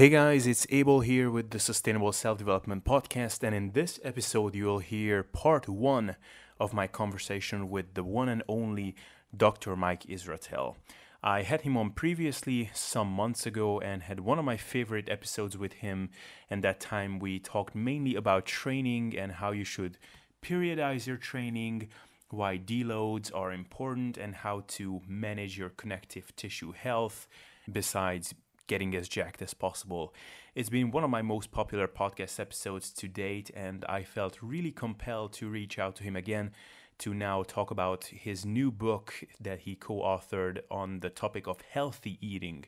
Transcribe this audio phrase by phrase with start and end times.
[0.00, 4.54] Hey guys, it's Abel here with the Sustainable Self Development Podcast, and in this episode,
[4.54, 6.16] you'll hear part one
[6.58, 8.96] of my conversation with the one and only
[9.36, 9.76] Dr.
[9.76, 10.76] Mike Israetel.
[11.22, 15.58] I had him on previously some months ago and had one of my favorite episodes
[15.58, 16.08] with him.
[16.48, 19.98] And that time we talked mainly about training and how you should
[20.42, 21.90] periodize your training,
[22.30, 27.28] why deloads are important, and how to manage your connective tissue health
[27.70, 28.32] besides
[28.70, 30.14] getting as jacked as possible.
[30.54, 34.70] It's been one of my most popular podcast episodes to date, and I felt really
[34.70, 36.52] compelled to reach out to him again
[36.98, 41.60] to now talk about his new book that he co authored on the topic of
[41.62, 42.64] healthy eating.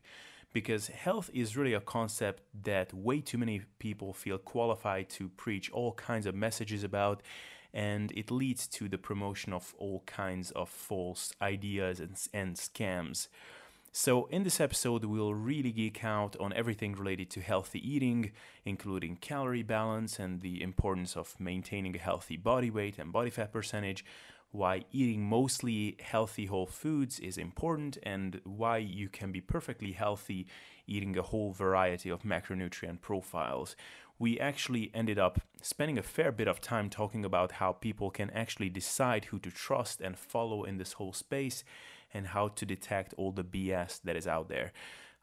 [0.53, 5.71] Because health is really a concept that way too many people feel qualified to preach
[5.71, 7.23] all kinds of messages about,
[7.73, 13.29] and it leads to the promotion of all kinds of false ideas and, and scams.
[13.95, 18.33] So, in this episode, we'll really geek out on everything related to healthy eating,
[18.65, 23.53] including calorie balance and the importance of maintaining a healthy body weight and body fat
[23.53, 24.03] percentage,
[24.51, 30.47] why eating mostly healthy whole foods is important, and why you can be perfectly healthy
[30.87, 33.77] eating a whole variety of macronutrient profiles.
[34.19, 38.31] We actually ended up spending a fair bit of time talking about how people can
[38.31, 41.63] actually decide who to trust and follow in this whole space
[42.13, 44.73] and how to detect all the BS that is out there.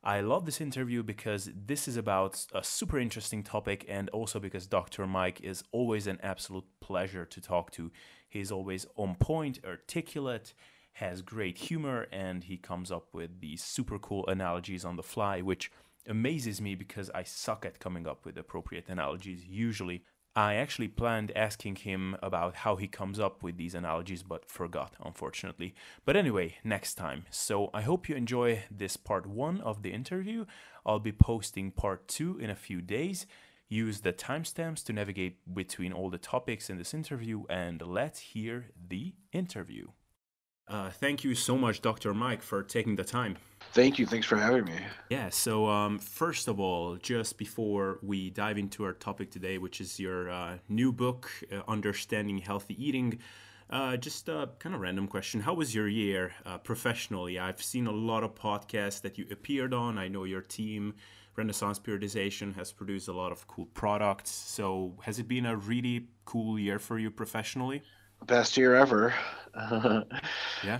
[0.03, 4.65] I love this interview because this is about a super interesting topic and also because
[4.65, 5.05] Dr.
[5.05, 7.91] Mike is always an absolute pleasure to talk to.
[8.29, 10.53] He's always on point, articulate,
[10.93, 15.41] has great humor, and he comes up with these super cool analogies on the fly,
[15.41, 15.69] which
[16.07, 20.03] amazes me because I suck at coming up with appropriate analogies usually.
[20.35, 24.93] I actually planned asking him about how he comes up with these analogies, but forgot,
[25.03, 25.73] unfortunately.
[26.05, 27.25] But anyway, next time.
[27.29, 30.45] So I hope you enjoy this part one of the interview.
[30.85, 33.25] I'll be posting part two in a few days.
[33.67, 38.67] Use the timestamps to navigate between all the topics in this interview, and let's hear
[38.87, 39.89] the interview.
[40.69, 42.13] Uh, thank you so much, Dr.
[42.13, 43.37] Mike, for taking the time.
[43.73, 44.05] Thank you.
[44.05, 44.79] Thanks for having me.
[45.09, 45.29] Yeah.
[45.29, 49.99] So, um, first of all, just before we dive into our topic today, which is
[49.99, 53.19] your uh, new book, uh, Understanding Healthy Eating,
[53.69, 55.41] uh, just a kind of random question.
[55.41, 57.37] How was your year uh, professionally?
[57.37, 59.97] I've seen a lot of podcasts that you appeared on.
[59.97, 60.95] I know your team,
[61.35, 64.31] Renaissance Periodization, has produced a lot of cool products.
[64.31, 67.83] So, has it been a really cool year for you professionally?
[68.25, 69.13] Best year ever.
[69.55, 70.03] yeah.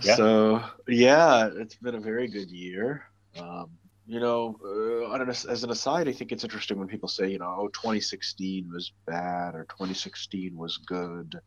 [0.00, 3.04] So yeah, it's been a very good year.
[3.38, 3.70] Um,
[4.06, 7.38] you know, uh, an, as an aside, I think it's interesting when people say, you
[7.38, 11.40] know, oh, 2016 was bad or 2016 was good.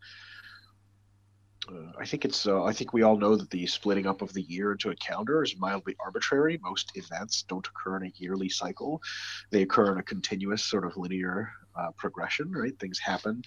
[1.68, 2.46] Uh, I think it's.
[2.48, 4.96] Uh, I think we all know that the splitting up of the year into a
[4.96, 6.59] calendar is mildly arbitrary.
[6.62, 9.02] Most events don't occur in a yearly cycle;
[9.50, 12.51] they occur in a continuous, sort of linear uh, progression.
[12.51, 12.78] Right?
[12.79, 13.41] Things happen.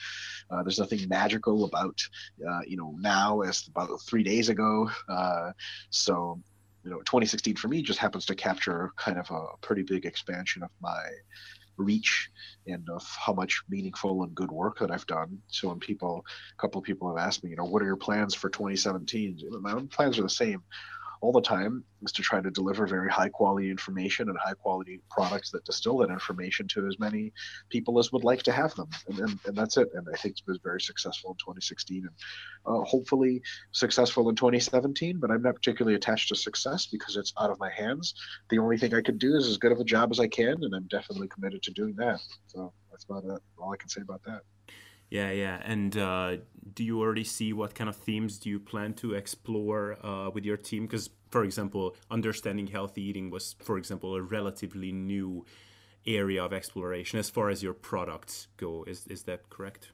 [0.51, 2.01] Uh, there's nothing magical about,
[2.49, 4.91] uh, you know, now as about three days ago.
[5.09, 5.53] Uh,
[5.91, 6.41] so,
[6.85, 10.63] you know, 2016 for me just happens to capture kind of a pretty big expansion
[10.63, 11.03] of my
[11.77, 12.31] reach
[12.67, 15.39] and of how much meaningful and good work that I've done.
[15.49, 17.97] So when people, a couple of people have asked me, you know, what are your
[17.97, 19.41] plans for 2017?
[19.61, 20.63] My own plans are the same
[21.27, 25.01] all the time is to try to deliver very high quality information and high quality
[25.11, 27.33] products that distill that information to as many
[27.69, 28.89] people as would like to have them.
[29.09, 29.89] And, and, and that's it.
[29.95, 32.15] And I think it was very successful in 2016 and
[32.65, 33.43] uh, hopefully
[33.73, 35.19] successful in 2017.
[35.19, 38.15] But I'm not particularly attached to success because it's out of my hands.
[38.51, 40.63] The only thing I can do is as good of a job as I can.
[40.63, 42.21] And I'm definitely committed to doing that.
[42.47, 43.43] So that's about it.
[43.59, 44.43] All I can say about that.
[45.11, 45.61] Yeah, yeah.
[45.65, 46.37] And uh,
[46.75, 50.45] do you already see what kind of themes do you plan to explore uh, with
[50.45, 50.87] your team?
[50.87, 55.45] Because, for example, understanding healthy eating was, for example, a relatively new
[56.07, 58.85] area of exploration as far as your products go.
[58.87, 59.93] Is is that correct?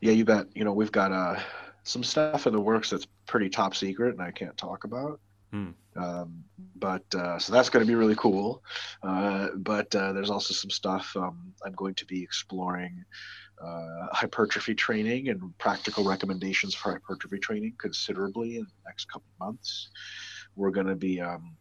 [0.00, 0.46] Yeah, you bet.
[0.54, 1.38] You know, we've got uh,
[1.82, 5.20] some stuff in the works that's pretty top secret, and I can't talk about.
[5.52, 5.70] Hmm.
[5.96, 8.62] Um, but uh, so that's going to be really cool.
[9.02, 13.04] Uh, but uh, there's also some stuff um, I'm going to be exploring
[13.62, 19.88] uh, hypertrophy training and practical recommendations for hypertrophy training considerably in the next couple months.
[20.56, 21.56] We're going to be um,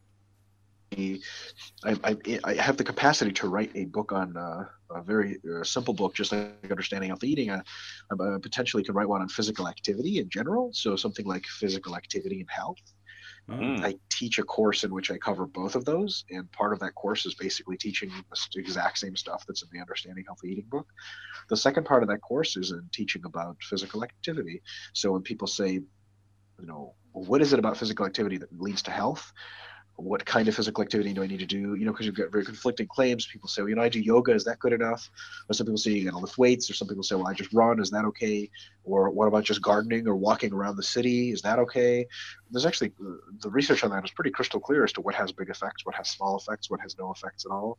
[0.95, 5.63] I, I, I, have the capacity to write a book on uh, a very uh,
[5.63, 7.51] simple book, just like understanding healthy eating.
[7.51, 7.61] I
[8.11, 12.39] uh, potentially could write one on physical activity in general, so something like physical activity
[12.41, 12.77] and health.
[13.49, 13.83] Mm.
[13.83, 16.95] I teach a course in which I cover both of those, and part of that
[16.95, 20.87] course is basically teaching the exact same stuff that's in the Understanding Healthy Eating book.
[21.49, 24.61] The second part of that course is in teaching about physical activity.
[24.93, 28.91] So when people say, you know, what is it about physical activity that leads to
[28.91, 29.33] health?
[29.95, 31.75] what kind of physical activity do I need to do?
[31.75, 33.27] You know, because you've got very conflicting claims.
[33.27, 34.33] People say, well, you know, I do yoga.
[34.33, 35.09] Is that good enough?
[35.49, 36.69] Or some people say you got to lift weights.
[36.69, 37.79] Or some people say, well, I just run.
[37.79, 38.49] Is that okay?
[38.83, 41.31] Or what about just gardening or walking around the city?
[41.31, 42.07] Is that okay?
[42.53, 42.93] There's actually
[43.39, 45.95] the research on that is pretty crystal clear as to what has big effects, what
[45.95, 47.77] has small effects, what has no effects at all,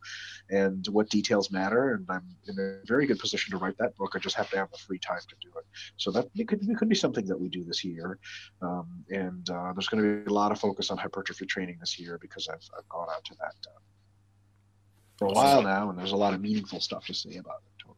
[0.49, 1.93] and what details matter.
[1.93, 4.11] And I'm in a very good position to write that book.
[4.15, 5.65] I just have to have the free time to do it.
[5.97, 8.19] So that it could, it could be something that we do this year.
[8.61, 11.97] Um, and uh, there's going to be a lot of focus on hypertrophy training this
[11.97, 13.79] year because I've, I've gone out to that uh,
[15.17, 17.71] for a while now, and there's a lot of meaningful stuff to say about it.
[17.81, 17.97] Totally.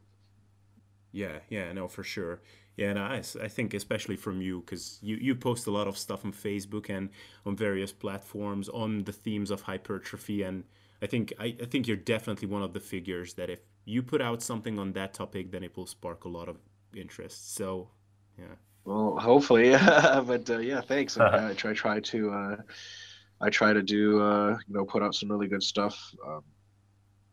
[1.12, 2.40] Yeah, yeah, no, for sure.
[2.78, 5.98] Yeah, and I, I think especially from you because you, you post a lot of
[5.98, 7.10] stuff on Facebook and
[7.44, 10.62] on various platforms on the themes of hypertrophy, and
[11.02, 14.22] I think I, I think you're definitely one of the figures that if you put
[14.22, 16.56] out something on that topic, then it will spark a lot of
[16.94, 17.56] interest.
[17.56, 17.88] So,
[18.38, 18.54] yeah.
[18.84, 21.18] Well, hopefully, but uh, yeah, thanks.
[21.18, 22.56] I try try to uh,
[23.40, 26.14] I try to do uh, you know put out some really good stuff.
[26.24, 26.44] Um,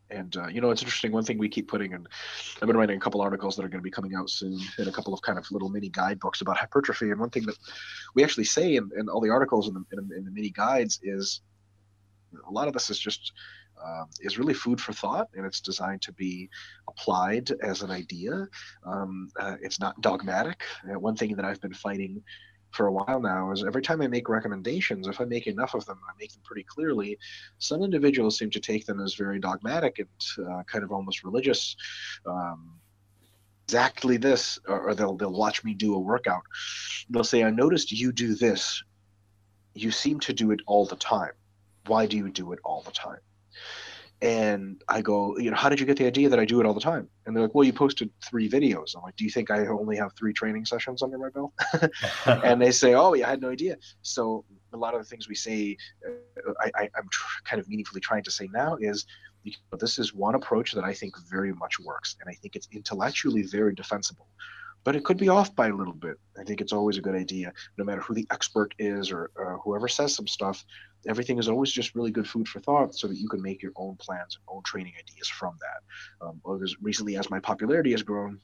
[0.10, 2.08] and uh, you know it's interesting one thing we keep putting and
[2.62, 4.88] i've been writing a couple articles that are going to be coming out soon and
[4.88, 7.56] a couple of kind of little mini guidebooks about hypertrophy and one thing that
[8.14, 11.00] we actually say in, in all the articles in the, in, in the mini guides
[11.04, 11.42] is
[12.48, 13.32] a lot of this is just
[13.84, 16.50] um, is really food for thought and it's designed to be
[16.88, 18.48] applied as an idea.
[18.86, 20.64] Um, uh, it's not dogmatic.
[20.90, 22.24] Uh, one thing that i've been fighting
[22.76, 25.86] for a while now is every time I make recommendations, if I make enough of
[25.86, 27.18] them I make them pretty clearly,
[27.58, 31.76] some individuals seem to take them as very dogmatic and uh, kind of almost religious.
[32.26, 32.80] Um,
[33.66, 36.44] exactly this, or, or they'll they'll watch me do a workout.
[37.10, 38.84] They'll say, "I noticed you do this.
[39.74, 41.34] You seem to do it all the time.
[41.88, 43.20] Why do you do it all the time?"
[44.26, 46.66] And I go, you know, how did you get the idea that I do it
[46.66, 47.08] all the time?
[47.26, 48.96] And they're like, well, you posted three videos.
[48.96, 51.54] I'm like, do you think I only have three training sessions under my belt?
[52.44, 53.78] and they say, oh, yeah, I had no idea.
[54.02, 54.44] So
[54.74, 55.78] a lot of the things we say,
[56.08, 59.06] uh, I, am tr- kind of meaningfully trying to say now is,
[59.80, 63.44] this is one approach that I think very much works, and I think it's intellectually
[63.44, 64.28] very defensible
[64.86, 66.18] but it could be off by a little bit.
[66.40, 69.58] I think it's always a good idea, no matter who the expert is or uh,
[69.64, 70.64] whoever says some stuff.
[71.08, 73.74] Everything is always just really good food for thought, so that you can make your
[73.76, 76.26] own plans and own training ideas from that.
[76.26, 78.40] Um, because recently, as my popularity has grown,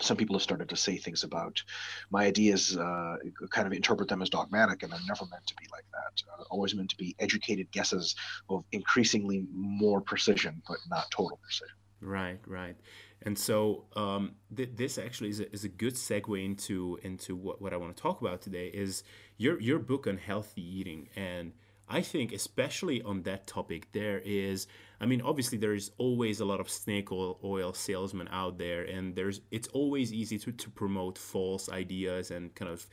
[0.00, 1.62] some people have started to say things about
[2.10, 3.16] my ideas, uh,
[3.50, 6.22] kind of interpret them as dogmatic, and they're never meant to be like that.
[6.32, 8.16] Uh, always meant to be educated guesses
[8.48, 11.76] of increasingly more precision, but not total precision.
[12.00, 12.76] Right, right.
[13.22, 17.62] And so um, th- this actually is a, is a good segue into into what,
[17.62, 19.04] what I want to talk about today is
[19.38, 21.52] your your book on healthy eating and
[21.88, 24.66] I think especially on that topic there is
[25.00, 28.82] I mean obviously there is always a lot of snake oil, oil salesmen out there
[28.84, 32.86] and there's it's always easy to, to promote false ideas and kind of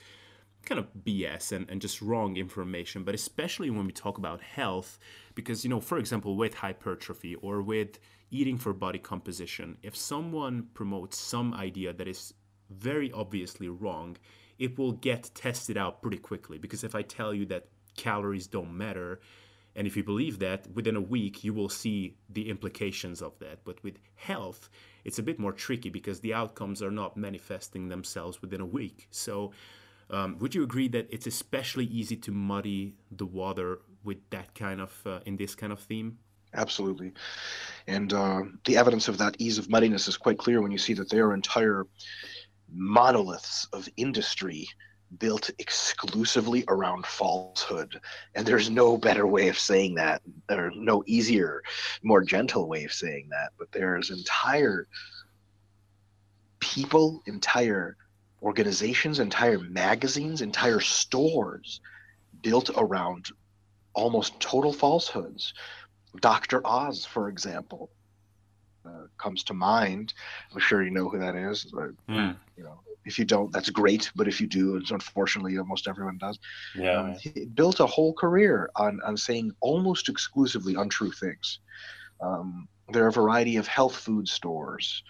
[0.66, 5.00] kind of BS and, and just wrong information but especially when we talk about health
[5.36, 7.98] because you know for example with hypertrophy or with
[8.32, 12.34] eating for body composition, if someone promotes some idea that is
[12.70, 14.18] very obviously wrong,
[14.58, 16.58] it will get tested out pretty quickly.
[16.58, 19.20] Because if I tell you that calories don't matter,
[19.76, 23.64] and if you believe that, within a week you will see the implications of that.
[23.64, 24.70] But with health,
[25.06, 29.08] it's a bit more tricky because the outcomes are not manifesting themselves within a week.
[29.12, 29.52] So,
[30.10, 34.82] um, would you agree that it's especially easy to muddy the water with that kind
[34.82, 36.18] of uh, in this kind of theme?
[36.54, 37.14] Absolutely.
[37.88, 40.94] And uh, the evidence of that ease of muddiness is quite clear when you see
[40.96, 41.86] that there are entire
[42.74, 44.68] monoliths of industry
[45.20, 48.00] built exclusively around falsehood.
[48.36, 51.62] And there's no better way of saying that, or no easier,
[52.04, 53.52] more gentle way of saying that.
[53.58, 54.88] But there's entire
[56.60, 57.98] people, entire
[58.42, 61.82] organizations, entire magazines, entire stores
[62.42, 63.28] built around
[63.94, 65.54] almost total falsehoods
[66.20, 66.66] Dr.
[66.66, 67.90] Oz, for example,
[68.86, 70.14] uh, comes to mind.
[70.52, 71.66] I'm sure you know who that is.
[71.66, 72.36] But, mm.
[72.58, 74.12] You know, if you don't, that's great.
[74.16, 76.40] But if you do, it's unfortunately almost everyone does.
[76.76, 77.02] Yeah.
[77.02, 81.60] Um, he built a whole career on on saying almost exclusively untrue things.
[82.22, 85.04] Um, there are a variety of health food stores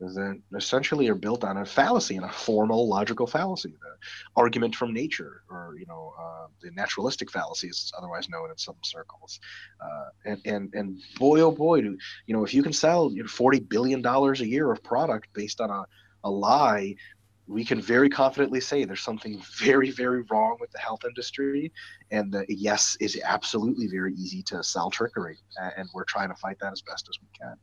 [0.00, 4.92] that essentially are built on a fallacy and a formal logical fallacy the argument from
[4.92, 9.40] nature or you know uh, the naturalistic fallacy is otherwise known in some circles
[9.80, 13.22] uh, and and and boy oh boy do you know if you can sell you
[13.22, 15.84] know, 40 billion dollars a year of product based on a,
[16.22, 16.94] a lie
[17.48, 21.72] we can very confidently say there's something very very wrong with the health industry
[22.10, 25.38] and the, yes is absolutely very easy to sell trickery
[25.76, 27.54] and we're trying to fight that as best as we can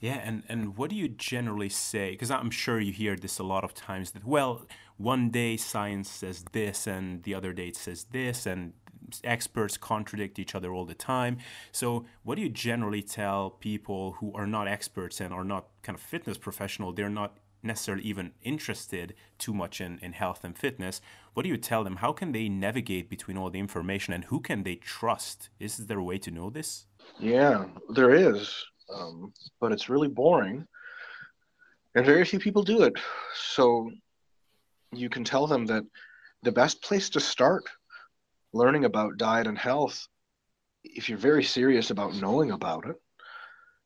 [0.00, 2.10] yeah, and, and what do you generally say?
[2.10, 4.66] Because I'm sure you hear this a lot of times that, well,
[4.98, 8.74] one day science says this and the other day it says this, and
[9.22, 11.38] experts contradict each other all the time.
[11.72, 15.96] So, what do you generally tell people who are not experts and are not kind
[15.96, 16.92] of fitness professional?
[16.92, 21.00] They're not necessarily even interested too much in, in health and fitness.
[21.32, 21.96] What do you tell them?
[21.96, 25.48] How can they navigate between all the information and who can they trust?
[25.58, 26.86] Is there a way to know this?
[27.18, 28.54] Yeah, there is.
[28.94, 30.66] Um, but it's really boring.
[31.94, 32.94] And very few people do it.
[33.34, 33.90] So
[34.92, 35.84] you can tell them that
[36.42, 37.64] the best place to start
[38.52, 40.06] learning about diet and health,
[40.84, 42.96] if you're very serious about knowing about it,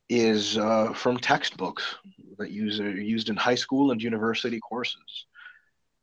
[0.09, 1.95] is uh, from textbooks
[2.39, 5.27] that use are used in high school and university courses.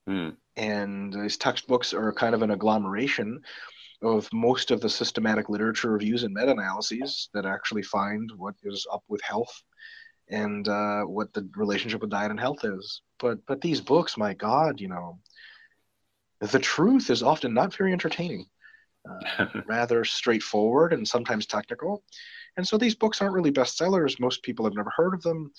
[0.08, 0.36] Mm.
[0.56, 3.40] And these textbooks are kind of an agglomeration
[4.02, 9.02] of most of the systematic literature reviews and meta-analyses that actually find what is up
[9.08, 9.62] with health
[10.28, 13.02] and uh, what the relationship with diet and health is.
[13.18, 15.18] But but these books, my God, you know,
[16.40, 18.46] the truth is often not very entertaining,
[19.08, 22.02] uh, rather straightforward and sometimes technical.
[22.56, 24.18] And so these books aren't really bestsellers.
[24.18, 25.52] Most people have never heard of them,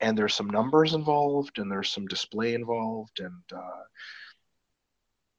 [0.00, 3.84] and there's some numbers involved, and there's some display involved, and uh,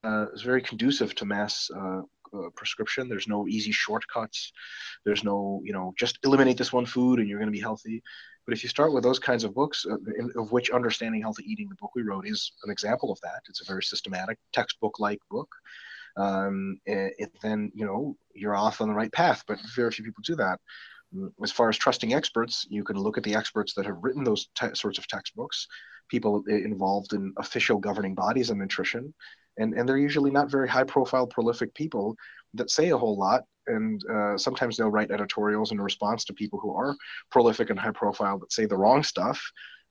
[0.06, 2.02] uh, it's very conducive to mass uh,
[2.34, 3.08] uh, prescription.
[3.08, 4.52] There's no easy shortcuts.
[5.04, 8.02] There's no, you know, just eliminate this one food and you're going to be healthy.
[8.44, 11.68] But if you start with those kinds of books, uh, of which Understanding Healthy Eating,
[11.68, 13.40] the book we wrote, is an example of that.
[13.48, 15.48] It's a very systematic, textbook-like book.
[16.16, 19.42] Um, it, it, then you know you're off on the right path.
[19.48, 20.60] But very few people do that.
[21.42, 24.48] As far as trusting experts, you can look at the experts that have written those
[24.74, 25.66] sorts of textbooks.
[26.08, 29.12] People involved in official governing bodies of nutrition,
[29.58, 32.16] and and they're usually not very high profile prolific people
[32.54, 36.58] that say a whole lot and uh, sometimes they'll write editorials in response to people
[36.60, 36.94] who are
[37.30, 39.40] prolific and high profile that say the wrong stuff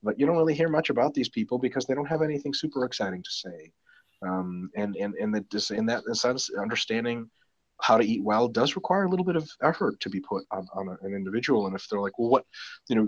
[0.03, 2.85] but you don't really hear much about these people because they don't have anything super
[2.85, 3.71] exciting to say
[4.25, 7.29] um, and and and that in that sense understanding
[7.81, 10.67] how to eat well does require a little bit of effort to be put on,
[10.73, 11.67] on a, an individual.
[11.67, 12.45] And if they're like well what
[12.87, 13.07] you know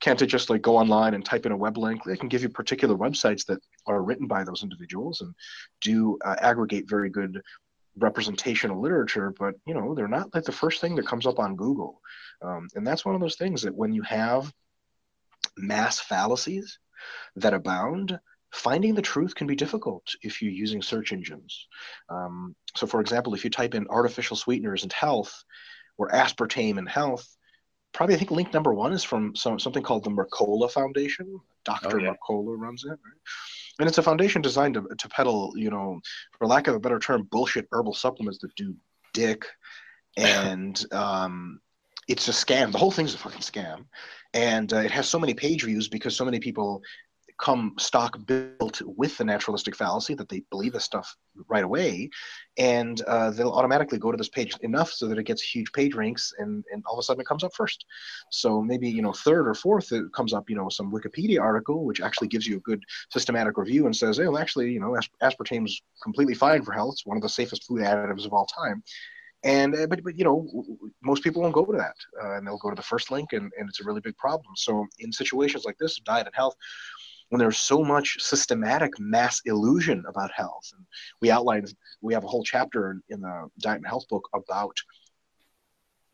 [0.00, 2.04] can't they just like go online and type in a web link?
[2.04, 5.34] They can give you particular websites that are written by those individuals and
[5.80, 7.40] do uh, aggregate very good
[7.96, 9.32] representational literature.
[9.38, 12.00] But you know they're not like the first thing that comes up on google.
[12.42, 14.52] Um, and that's one of those things that when you have
[15.56, 16.78] mass fallacies
[17.36, 18.18] that abound
[18.52, 21.66] finding the truth can be difficult if you're using search engines
[22.08, 25.44] um, so for example if you type in artificial sweeteners and health
[25.98, 27.36] or aspartame and health
[27.96, 31.40] probably I think link number one is from some, something called the Mercola Foundation.
[31.64, 31.96] Dr.
[31.96, 32.12] Oh, yeah.
[32.12, 33.20] Mercola runs it, right?
[33.78, 36.00] And it's a foundation designed to, to peddle, you know,
[36.38, 38.74] for lack of a better term, bullshit herbal supplements that do
[39.12, 39.46] dick.
[40.18, 41.60] And um,
[42.08, 42.72] it's a scam.
[42.72, 43.84] The whole thing's a fucking scam.
[44.32, 46.80] And uh, it has so many page views because so many people
[47.38, 51.14] come stock built with the naturalistic fallacy that they believe this stuff
[51.48, 52.08] right away
[52.56, 55.94] and uh, they'll automatically go to this page enough so that it gets huge page
[55.94, 57.84] ranks and, and all of a sudden it comes up first.
[58.30, 61.84] So maybe you know third or fourth it comes up you know some wikipedia article
[61.84, 64.96] which actually gives you a good systematic review and says hey well actually you know
[65.22, 66.94] aspartame is completely fine for health.
[66.94, 68.82] It's one of the safest food additives of all time.
[69.44, 70.46] And uh, but, but you know
[71.02, 73.52] most people won't go to that uh, and they'll go to the first link and,
[73.58, 74.54] and it's a really big problem.
[74.56, 76.56] So in situations like this diet and health
[77.28, 80.68] when there's so much systematic mass illusion about health.
[80.76, 80.84] And
[81.20, 84.76] we outlined, we have a whole chapter in the diet and health book about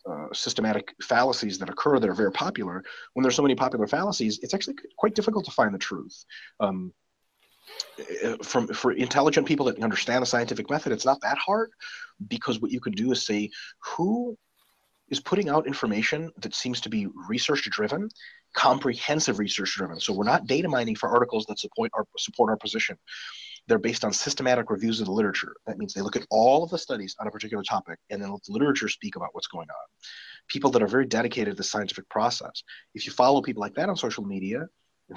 [0.09, 2.83] uh, systematic fallacies that occur that are very popular.
[3.13, 6.25] When there's so many popular fallacies, it's actually quite difficult to find the truth.
[6.61, 6.93] Um,
[8.25, 11.71] uh, from for intelligent people that understand the scientific method, it's not that hard
[12.29, 14.37] because what you can do is say who
[15.13, 18.09] is putting out information that seems to be research driven
[18.55, 20.01] comprehensive research driven.
[20.01, 22.99] So we're not data mining for articles that support our support our position.
[23.69, 25.55] They're based on systematic reviews of the literature.
[25.67, 28.33] That means they look at all of the studies on a particular topic and then
[28.33, 29.87] let the literature speak about what's going on.
[30.49, 32.63] People that are very dedicated to the scientific process.
[32.95, 34.67] If you follow people like that on social media,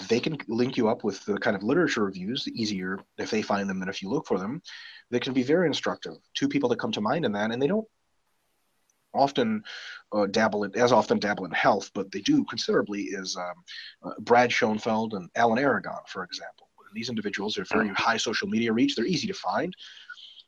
[0.09, 3.67] they can link you up with the kind of literature reviews easier if they find
[3.69, 4.61] them than if you look for them.
[5.09, 6.13] They can be very instructive.
[6.35, 7.87] Two people that come to mind in that, and they don't
[9.15, 9.63] often
[10.11, 13.63] uh, dabble in, as often dabble in health, but they do considerably is um,
[14.03, 16.67] uh, Brad Schoenfeld and Alan Aragon, for example.
[16.93, 18.95] These individuals are very high social media reach.
[18.95, 19.73] They're easy to find.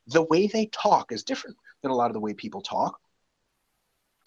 [0.06, 2.98] The way they talk is different than a lot of the way people talk.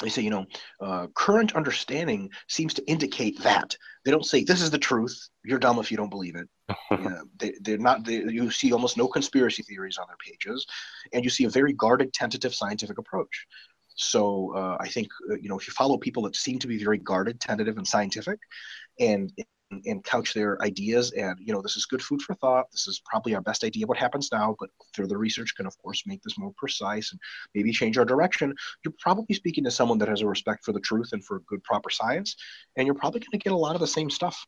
[0.02, 0.46] They say, you know,
[0.80, 3.76] uh, current understanding seems to indicate that.
[4.04, 5.30] They don't say, this is the truth.
[5.44, 6.48] You're dumb if you don't believe it.
[7.40, 10.66] they, they're not, they, you see almost no conspiracy theories on their pages.
[11.14, 13.46] And you see a very guarded, tentative scientific approach.
[13.96, 16.84] So uh, I think uh, you know if you follow people that seem to be
[16.84, 18.40] very guarded, tentative, and scientific,
[19.00, 19.32] and
[19.86, 23.02] and couch their ideas and you know this is good food for thought this is
[23.06, 26.38] probably our best idea what happens now but further research can of course make this
[26.38, 27.20] more precise and
[27.56, 30.80] maybe change our direction you're probably speaking to someone that has a respect for the
[30.80, 32.36] truth and for good proper science
[32.76, 34.46] and you're probably going to get a lot of the same stuff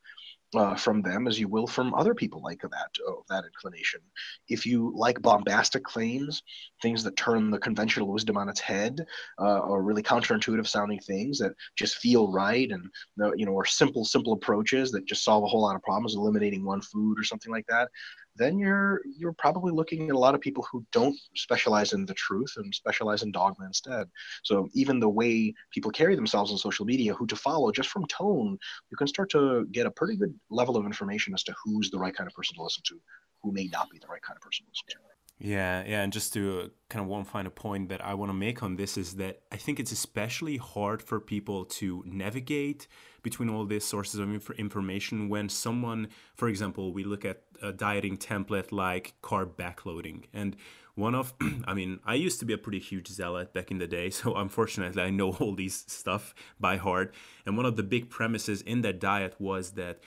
[0.56, 4.02] uh, from them as you will from other people like that oh, that inclination.
[4.48, 6.44] If you like bombastic claims,
[6.82, 9.06] things that turn the conventional wisdom on its head,
[9.40, 12.90] uh, or really counterintuitive sounding things that just feel right, and
[13.36, 16.66] you know, or simple simple approaches that just solve a whole lot of problems, eliminating
[16.66, 17.90] one food or something like that,
[18.36, 22.14] then you're you're probably looking at a lot of people who don't specialize in the
[22.14, 24.08] truth and specialize in dogma instead.
[24.44, 28.06] So even the way people carry themselves on social media, who to follow, just from
[28.08, 28.58] tone,
[28.90, 32.00] you can start to get a pretty good level of information as to who's the
[32.00, 33.00] right kind of person to listen to,
[33.42, 35.14] who may not be the right kind of person to listen to.
[35.40, 38.34] Yeah, yeah, and just to uh, kind of one final point that I want to
[38.34, 42.88] make on this is that I think it's especially hard for people to navigate
[43.24, 47.74] between all these sources of inf- information when someone, for example, we look at a
[47.74, 50.56] dieting template like carb backloading, and
[50.96, 51.34] one of,
[51.66, 54.36] I mean, I used to be a pretty huge zealot back in the day, so
[54.36, 57.14] unfortunately, I know all these stuff by heart,
[57.46, 60.00] and one of the big premises in that diet was that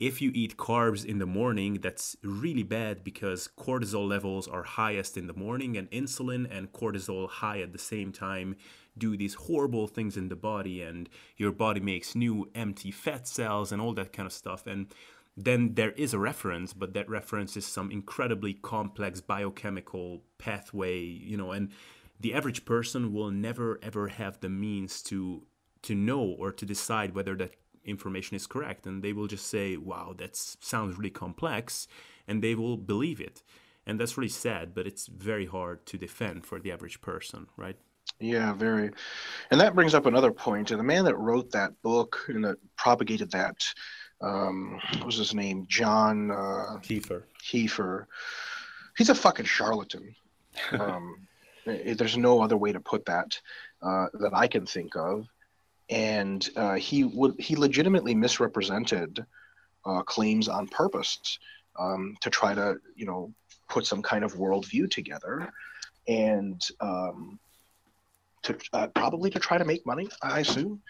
[0.00, 5.18] if you eat carbs in the morning, that's really bad because cortisol levels are highest
[5.18, 8.56] in the morning, and insulin and cortisol high at the same time
[8.96, 13.70] do these horrible things in the body, and your body makes new empty fat cells
[13.70, 14.66] and all that kind of stuff.
[14.66, 14.86] And
[15.36, 21.36] then there is a reference, but that reference is some incredibly complex biochemical pathway, you
[21.36, 21.70] know, and
[22.18, 25.42] the average person will never ever have the means to
[25.82, 27.54] to know or to decide whether that
[27.84, 31.88] information is correct and they will just say wow that sounds really complex
[32.28, 33.42] and they will believe it.
[33.86, 37.76] And that's really sad but it's very hard to defend for the average person right?
[38.18, 38.90] Yeah very.
[39.50, 40.68] And that brings up another point.
[40.68, 43.56] point and the man that wrote that book and that propagated that
[44.20, 45.66] um what was his name?
[45.68, 47.24] John uh Kiefer.
[47.42, 48.06] Kiefer.
[48.96, 50.14] He's a fucking charlatan.
[50.72, 51.26] Um
[51.64, 53.38] there's no other way to put that
[53.82, 55.26] uh, that I can think of
[55.90, 59.24] and uh, he would he legitimately misrepresented
[59.84, 61.38] uh, claims on purpose
[61.78, 63.32] um, to try to you know
[63.68, 65.52] put some kind of worldview together
[66.08, 67.38] and um,
[68.42, 70.80] to uh, probably to try to make money i assume.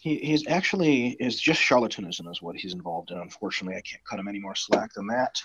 [0.00, 3.78] He, he's actually is just charlatanism is what he's involved in unfortunately.
[3.78, 5.40] I can't cut him any more slack than that.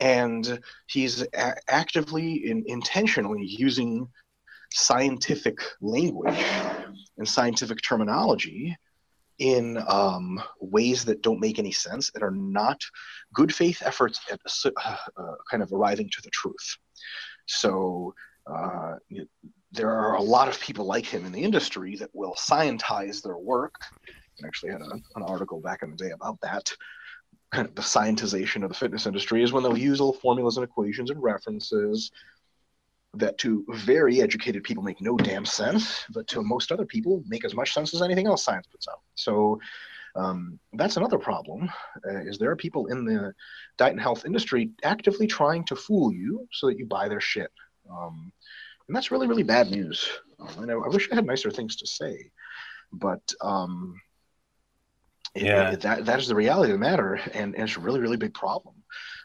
[0.00, 4.08] And he's a- actively and intentionally using
[4.76, 6.44] scientific language
[7.16, 8.76] and scientific terminology
[9.38, 12.80] in um, ways that don't make any sense and are not
[13.32, 16.76] good faith efforts at uh, uh, kind of arriving to the truth.
[17.46, 18.14] So
[18.52, 18.94] uh,
[19.70, 23.38] there are a lot of people like him in the industry that will scientize their
[23.38, 23.76] work.
[24.42, 26.72] I actually had a, an article back in the day about that.
[27.52, 30.64] Kind of the scientization of the fitness industry is when they'll use little formulas and
[30.64, 32.10] equations and references
[33.16, 37.44] that to very educated people make no damn sense, but to most other people make
[37.44, 39.00] as much sense as anything else science puts out.
[39.14, 39.60] So
[40.16, 41.68] um, that's another problem.
[42.06, 43.32] Uh, is there are people in the
[43.78, 47.50] diet and health industry actively trying to fool you so that you buy their shit,
[47.90, 48.32] um,
[48.86, 50.08] and that's really really bad news.
[50.38, 52.30] Um, and I, I, wish I had nicer things to say,
[52.92, 54.00] but um,
[55.34, 58.00] yeah, it, that that is the reality of the matter, and, and it's a really
[58.00, 58.74] really big problem.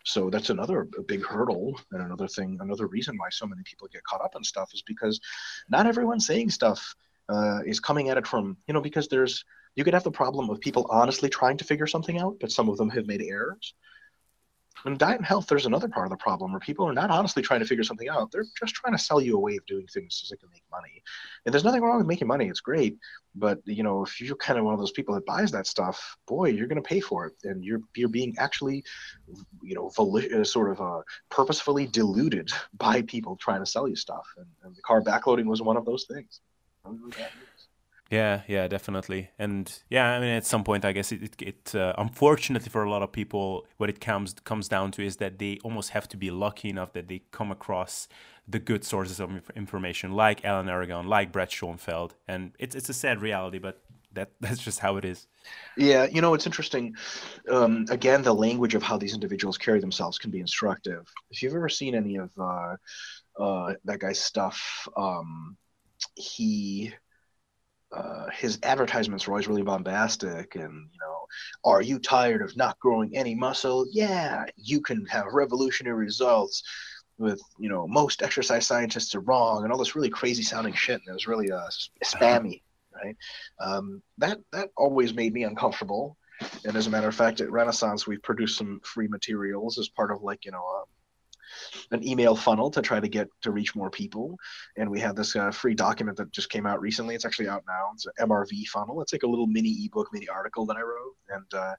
[0.05, 4.03] So that's another big hurdle and another thing, another reason why so many people get
[4.03, 5.19] caught up in stuff is because
[5.69, 6.95] not everyone saying stuff
[7.27, 9.43] uh, is coming at it from, you know, because there's,
[9.75, 12.69] you could have the problem of people honestly trying to figure something out, but some
[12.69, 13.75] of them have made errors.
[14.85, 17.43] In diet and health, there's another part of the problem where people are not honestly
[17.43, 18.31] trying to figure something out.
[18.31, 20.63] They're just trying to sell you a way of doing things so they can make
[20.71, 21.03] money.
[21.45, 22.47] And there's nothing wrong with making money.
[22.47, 22.97] It's great.
[23.35, 26.17] But you know, if you're kind of one of those people that buys that stuff,
[26.27, 28.83] boy, you're going to pay for it, and you're you're being actually,
[29.61, 33.95] you know, voli- uh, sort of uh, purposefully deluded by people trying to sell you
[33.95, 34.25] stuff.
[34.37, 36.41] And, and the carb backloading was one of those things.
[38.11, 41.75] Yeah, yeah, definitely, and yeah, I mean, at some point, I guess it, it, it
[41.75, 45.37] uh, unfortunately for a lot of people, what it comes comes down to is that
[45.37, 48.07] they almost have to be lucky enough that they come across
[48.47, 52.93] the good sources of information, like Alan Aragon, like Brett Schoenfeld, and it's it's a
[52.95, 53.79] sad reality, but
[54.13, 55.27] that that's just how it is.
[55.77, 56.95] Yeah, you know, it's interesting.
[57.49, 61.07] Um, again, the language of how these individuals carry themselves can be instructive.
[61.31, 62.75] If you've ever seen any of uh,
[63.39, 65.57] uh, that guy's stuff, um,
[66.15, 66.93] he
[67.91, 71.25] uh, his advertisements were always really bombastic and you know
[71.63, 73.85] are you tired of not growing any muscle?
[73.91, 76.63] Yeah you can have revolutionary results
[77.17, 80.95] with you know most exercise scientists are wrong and all this really crazy sounding shit
[80.95, 81.67] and it was really uh,
[82.03, 82.61] spammy
[83.03, 83.15] right?
[83.59, 86.17] Um, that that always made me uncomfortable.
[86.65, 90.11] And as a matter of fact, at Renaissance, we've produced some free materials as part
[90.11, 90.85] of like, you know, uh,
[91.91, 94.37] an email funnel to try to get to reach more people.
[94.77, 97.15] And we have this uh, free document that just came out recently.
[97.15, 97.89] It's actually out now.
[97.93, 99.01] It's an MRV funnel.
[99.01, 101.15] It's like a little mini ebook, mini article that I wrote.
[101.29, 101.73] And uh,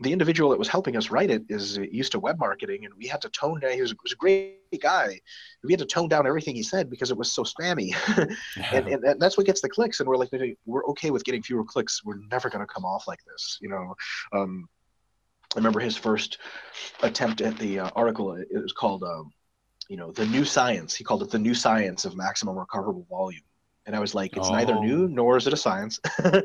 [0.00, 3.06] the individual that was helping us write it is used to web marketing, and we
[3.06, 3.72] had to tone down.
[3.72, 5.20] He was, was a great guy.
[5.64, 7.94] We had to tone down everything he said because it was so spammy,
[8.72, 9.98] and, and, and, that's what gets the clicks.
[9.98, 10.30] And we're like,
[10.66, 12.04] we're okay with getting fewer clicks.
[12.04, 13.94] We're never going to come off like this, you know.
[14.32, 14.68] Um,
[15.54, 16.38] I remember his first
[17.02, 18.34] attempt at the uh, article.
[18.34, 19.32] It was called, um,
[19.88, 20.94] you know, the new science.
[20.94, 23.42] He called it the new science of maximum recoverable volume
[23.88, 24.52] and I was like, it's oh.
[24.52, 25.06] neither new oh.
[25.06, 25.98] nor is it a science.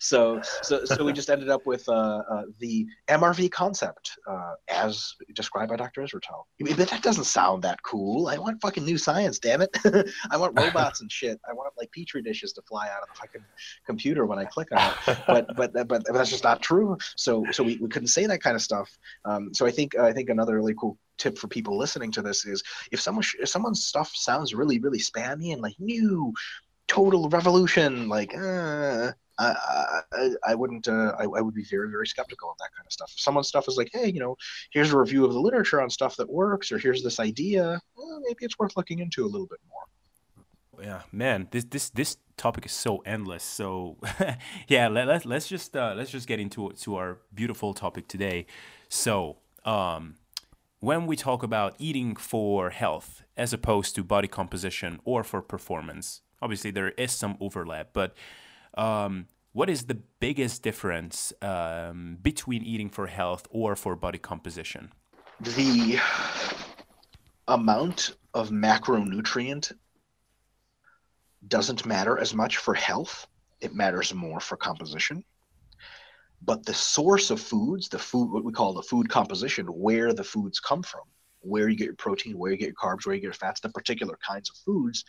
[0.00, 5.14] so, so, so we just ended up with uh, uh, the MRV concept uh, as
[5.32, 6.02] described by Dr.
[6.02, 6.42] Israetel.
[6.58, 8.26] But that doesn't sound that cool.
[8.26, 9.70] I want fucking new science, damn it.
[10.30, 11.40] I want robots and shit.
[11.48, 13.44] I want like petri dishes to fly out of the fucking
[13.86, 15.18] computer when I click on it.
[15.28, 16.98] But, but, but, but that's just not true.
[17.16, 18.90] So, so we, we couldn't say that kind of stuff.
[19.24, 22.46] Um, so I think, I think another really cool tip for people listening to this
[22.46, 26.32] is if someone if someone's stuff sounds really really spammy and like new
[26.88, 28.08] total revolution.
[28.08, 30.88] Like, uh, I, I, I wouldn't.
[30.88, 33.12] Uh, I, I would be very, very skeptical of that kind of stuff.
[33.16, 34.36] Someone's stuff is like, hey, you know,
[34.72, 38.20] here's a review of the literature on stuff that works, or here's this idea, well,
[38.26, 40.84] maybe it's worth looking into a little bit more.
[40.84, 43.42] Yeah, man, this this this topic is so endless.
[43.42, 43.96] So,
[44.68, 48.46] yeah, let, let let's just uh, let's just get into to our beautiful topic today.
[48.88, 50.16] So, um,
[50.80, 56.22] when we talk about eating for health as opposed to body composition or for performance,
[56.40, 58.14] Obviously, there is some overlap, but
[58.74, 64.92] um, what is the biggest difference um, between eating for health or for body composition?
[65.40, 65.98] The
[67.48, 69.72] amount of macronutrient
[71.46, 73.26] doesn't matter as much for health,
[73.60, 75.24] it matters more for composition.
[76.42, 80.24] But the source of foods, the food, what we call the food composition, where the
[80.24, 81.02] foods come from,
[81.40, 83.60] where you get your protein, where you get your carbs, where you get your fats,
[83.60, 85.04] the particular kinds of foods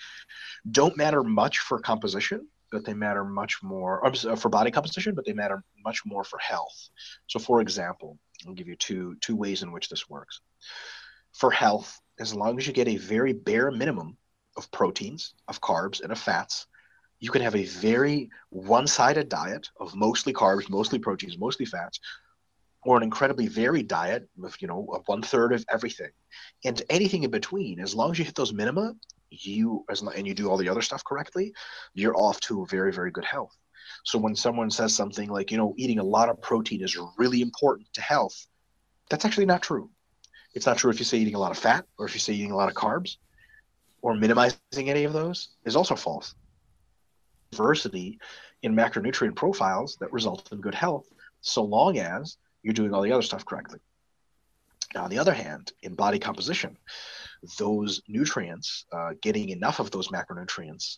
[0.70, 5.26] don't matter much for composition, but they matter much more uh, for body composition, but
[5.26, 6.89] they matter much more for health.
[7.28, 10.42] So, for example, I'll give you two two ways in which this works.
[11.34, 14.18] For health, as long as you get a very bare minimum
[14.58, 16.68] of proteins, of carbs, and of fats,
[17.20, 22.00] you can have a very one-sided diet of mostly carbs, mostly proteins, mostly fats,
[22.84, 26.10] or an incredibly varied diet with you know one third of everything
[26.65, 28.94] and anything in between as long as you hit those minima
[29.32, 31.54] you as and you do all the other stuff correctly
[31.94, 33.56] you're off to a very very good health.
[34.06, 37.42] So when someone says something like you know eating a lot of protein is really
[37.42, 38.48] important to health
[39.10, 39.89] that's actually not true.
[40.54, 42.34] It's not true if you say eating a lot of fat or if you say
[42.34, 43.18] eating a lot of carbs
[44.02, 46.36] or minimizing any of those is also false.
[47.52, 48.20] Diversity
[48.62, 51.08] in macronutrient profiles that result in good health
[51.42, 53.80] so long as you're doing all the other stuff correctly.
[54.93, 56.78] Now, on the other hand, in body composition,
[57.58, 60.98] those nutrients, uh, getting enough of those macronutrients,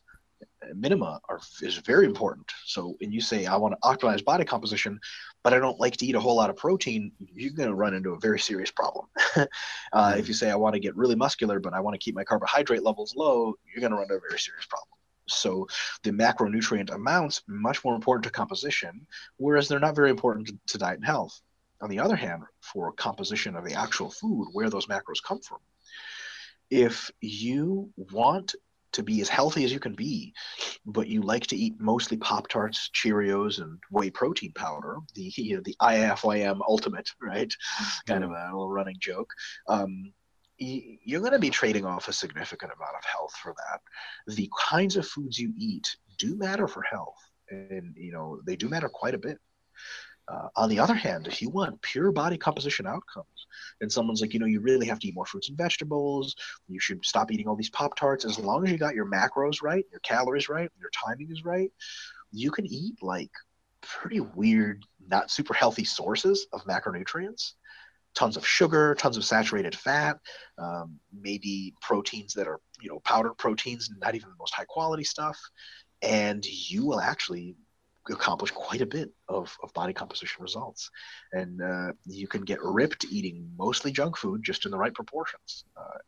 [0.74, 2.50] minima are is very important.
[2.66, 5.00] So, when you say I want to optimize body composition,
[5.44, 7.94] but I don't like to eat a whole lot of protein, you're going to run
[7.94, 9.08] into a very serious problem.
[9.36, 9.46] uh,
[9.94, 10.20] mm-hmm.
[10.20, 12.24] If you say I want to get really muscular, but I want to keep my
[12.24, 14.88] carbohydrate levels low, you're going to run into a very serious problem.
[15.28, 15.68] So
[16.04, 19.06] the macronutrient amounts much more important to composition,
[19.38, 21.42] whereas they're not very important to, to diet and health
[21.82, 25.60] on the other hand, for composition of the actual food, where those macros come from,
[26.70, 28.56] if you want
[28.94, 30.34] to be as healthy as you can be,
[30.86, 35.56] but you like to eat mostly Pop Tarts, Cheerios, and whey protein powder, the you
[35.56, 37.54] know, the IFYM ultimate, right?
[38.08, 39.32] Kind of a little running joke.
[39.68, 40.14] Um,
[40.58, 44.36] you're going to be trading off a significant amount of health for that.
[44.36, 47.18] The kinds of foods you eat do matter for health,
[47.50, 49.40] and you know they do matter quite a bit.
[50.28, 53.28] Uh, on the other hand, if you want pure body composition outcomes,
[53.82, 56.36] and someone's like, you know, you really have to eat more fruits and vegetables,
[56.68, 59.62] you should stop eating all these Pop Tarts, as long as you got your macros
[59.62, 61.72] right, your calories right, your timing is right,
[62.32, 63.32] you can eat like
[63.82, 67.54] pretty weird, not super healthy sources of macronutrients.
[68.14, 70.18] Tons of sugar, tons of saturated fat,
[70.58, 75.06] um, maybe proteins that are, you know, powdered proteins, not even the most high quality
[75.06, 75.40] stuff.
[76.02, 77.56] And you will actually
[78.14, 80.90] accomplish quite a bit of, of body composition results.
[81.34, 85.66] And uh, you can get ripped eating mostly junk food just in the right proportions.
[85.78, 86.00] Uh,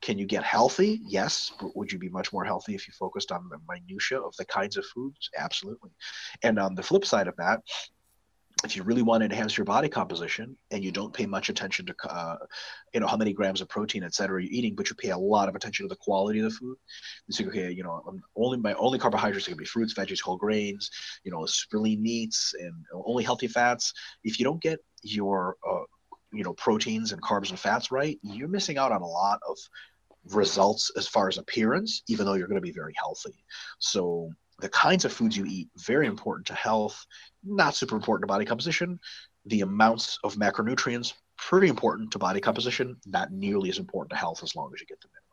[0.00, 1.00] can you get healthy?
[1.06, 1.52] Yes.
[1.60, 4.44] But would you be much more healthy if you focused on the minutia of the
[4.44, 5.30] kinds of foods?
[5.36, 5.90] Absolutely.
[6.42, 7.62] And on the flip side of that,
[8.64, 11.86] if you really want to enhance your body composition and you don't pay much attention
[11.86, 12.36] to uh,
[12.94, 15.18] you know how many grams of protein et cetera you're eating but you pay a
[15.18, 16.76] lot of attention to the quality of the food
[17.26, 18.02] you say okay you know
[18.34, 20.90] only my only carbohydrates are going to be fruits veggies whole grains
[21.24, 23.92] you know super meats and only healthy fats.
[24.24, 25.84] If you don't get your uh,
[26.32, 29.56] you know proteins and carbs and fats right you're missing out on a lot of
[30.34, 33.44] results as far as appearance even though you're going to be very healthy.
[33.78, 37.04] So the kinds of foods you eat very important to health
[37.46, 38.98] not super important to body composition
[39.46, 44.42] the amounts of macronutrients pretty important to body composition not nearly as important to health
[44.42, 45.26] as long as you get the minimum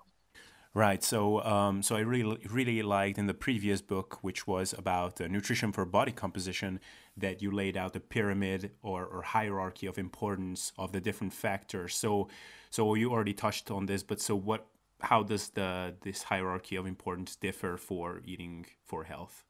[0.76, 1.04] Right.
[1.04, 5.28] So, um, so I really, really liked in the previous book, which was about uh,
[5.28, 6.80] nutrition for body composition,
[7.16, 11.96] that you laid out the pyramid or, or hierarchy of importance of the different factors.
[11.96, 12.28] So,
[12.72, 14.66] so you already touched on this, but so what
[15.02, 19.44] how does the this hierarchy of importance differ for eating for health?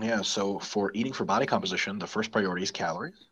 [0.00, 3.28] Yeah, so for eating for body composition, the first priority is calories,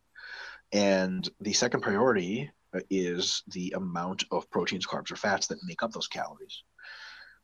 [0.73, 5.83] and the second priority uh, is the amount of proteins, carbs, or fats that make
[5.83, 6.63] up those calories.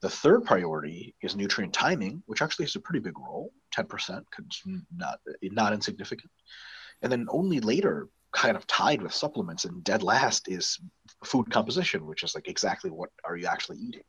[0.01, 4.23] The third priority is nutrient timing, which actually has a pretty big role, 10%,
[4.97, 6.31] not not insignificant.
[7.03, 10.79] And then only later, kind of tied with supplements and dead last is
[11.25, 14.05] food composition, which is like exactly what are you actually eating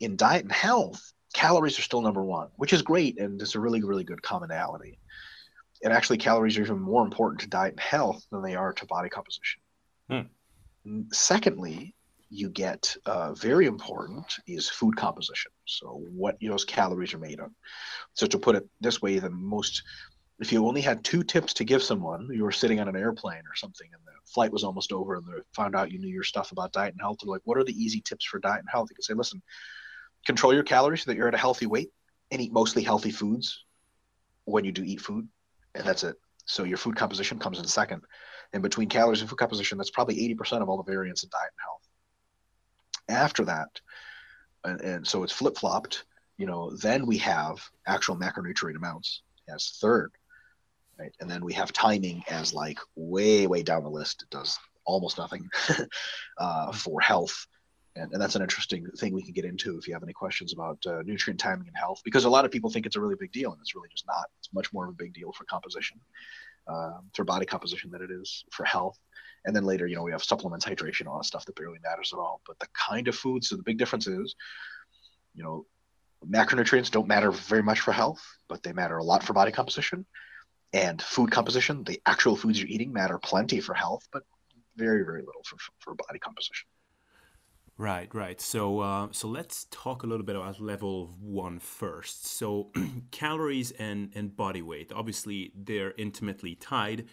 [0.00, 3.60] in diet and health, calories are still number one, which is great and it's a
[3.60, 4.98] really, really good commonality.
[5.82, 8.86] And actually, calories are even more important to diet and health than they are to
[8.86, 9.60] body composition.
[10.08, 11.02] Hmm.
[11.12, 11.94] Secondly,
[12.30, 15.52] you get uh, very important is food composition.
[15.66, 17.50] So, what those calories are made of.
[18.14, 19.82] So, to put it this way, the most
[20.40, 23.42] if you only had two tips to give someone, you were sitting on an airplane
[23.48, 26.24] or something, and the flight was almost over, and they found out you knew your
[26.24, 28.70] stuff about diet and health, they're like, "What are the easy tips for diet and
[28.70, 29.42] health?" You could say, "Listen,
[30.24, 31.90] control your calories so that you're at a healthy weight
[32.30, 33.64] and eat mostly healthy foods
[34.44, 35.28] when you do eat food
[35.74, 36.16] and that's it.
[36.46, 38.02] So your food composition comes in second.
[38.52, 41.50] And between calories and food composition that's probably 80% of all the variance in diet
[41.52, 43.22] and health.
[43.24, 43.68] After that
[44.64, 46.04] and, and so it's flip-flopped
[46.38, 50.10] you know then we have actual macronutrient amounts as third
[50.98, 51.12] right?
[51.20, 54.22] And then we have timing as like way way down the list.
[54.22, 55.48] It does almost nothing
[56.38, 57.46] uh, for health
[57.96, 60.52] and, and that's an interesting thing we can get into if you have any questions
[60.52, 63.14] about uh, nutrient timing and health because a lot of people think it's a really
[63.18, 64.26] big deal and it's really just not.
[64.38, 66.00] It's much more of a big deal for composition
[66.66, 68.98] uh, for body composition than it is for health.
[69.44, 72.12] And then later you know we have supplements hydration all that stuff that barely matters
[72.12, 72.40] at all.
[72.46, 74.34] But the kind of food so the big difference is
[75.34, 75.66] you know
[76.28, 80.04] macronutrients don't matter very much for health but they matter a lot for body composition.
[80.72, 84.24] And food composition the actual foods you're eating matter plenty for health but
[84.76, 86.66] very very little for, for body composition
[87.76, 88.40] Right, right.
[88.40, 92.26] So, uh, so let's talk a little bit about level one first.
[92.26, 92.70] So,
[93.10, 94.92] calories and and body weight.
[94.94, 97.06] Obviously, they're intimately tied,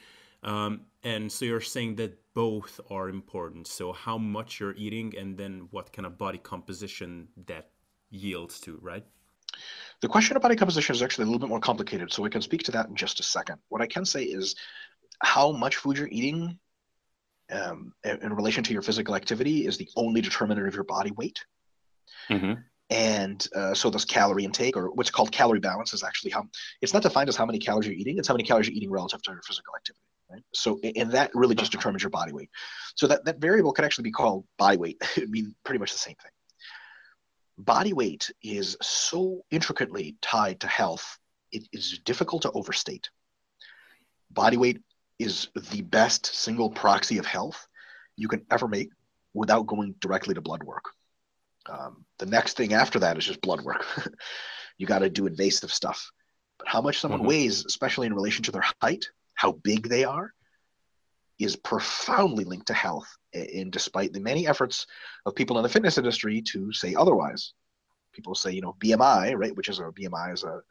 [0.44, 3.66] um, and so you're saying that both are important.
[3.66, 7.72] So, how much you're eating, and then what kind of body composition that
[8.12, 9.04] yields to, right?
[10.02, 12.42] The question of body composition is actually a little bit more complicated, so we can
[12.42, 13.58] speak to that in just a second.
[13.70, 14.56] What I can say is
[15.24, 16.60] how much food you're eating
[17.52, 21.44] um, in relation to your physical activity is the only determinant of your body weight.
[22.30, 22.54] Mm-hmm.
[22.90, 26.44] And uh, so this calorie intake, or what's called calorie balance, is actually how
[26.82, 28.92] it's not defined as how many calories you're eating; it's how many calories you're eating
[28.92, 30.04] relative to your physical activity.
[30.30, 30.44] Right?
[30.54, 32.50] So, and that really just determines your body weight.
[32.96, 34.98] So that that variable could actually be called body weight.
[35.16, 36.32] It'd mean pretty much the same thing.
[37.58, 41.18] Body weight is so intricately tied to health;
[41.54, 43.10] it is difficult to overstate.
[44.32, 44.82] Body weight
[45.22, 47.68] is the best single proxy of health
[48.16, 48.90] you can ever make
[49.34, 50.86] without going directly to blood work.
[51.70, 53.86] Um, the next thing after that is just blood work.
[54.78, 56.12] you got to do invasive stuff.
[56.58, 57.30] But how much someone mm-hmm.
[57.30, 59.06] weighs, especially in relation to their height,
[59.36, 60.34] how big they are,
[61.40, 63.08] is profoundly linked to health.
[63.34, 64.86] And despite the many efforts
[65.26, 67.54] of people in the fitness industry to say otherwise,
[68.14, 70.62] people say, you know, BMI, right, which is a BMI is a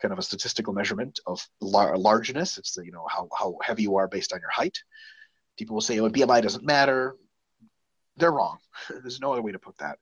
[0.00, 2.58] kind of a statistical measurement of lar- largeness.
[2.58, 4.78] It's the, you know, how, how heavy you are based on your height.
[5.58, 7.16] People will say, oh, BMI doesn't matter.
[8.16, 8.58] They're wrong.
[8.88, 9.98] There's no other way to put that.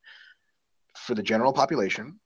[0.96, 2.20] For the general population,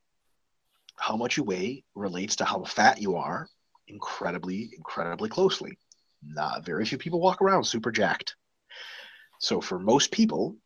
[0.96, 3.48] how much you weigh relates to how fat you are
[3.88, 5.79] incredibly, incredibly closely.
[6.25, 8.37] Not very few people walk around super jacked.
[9.40, 10.57] So for most people,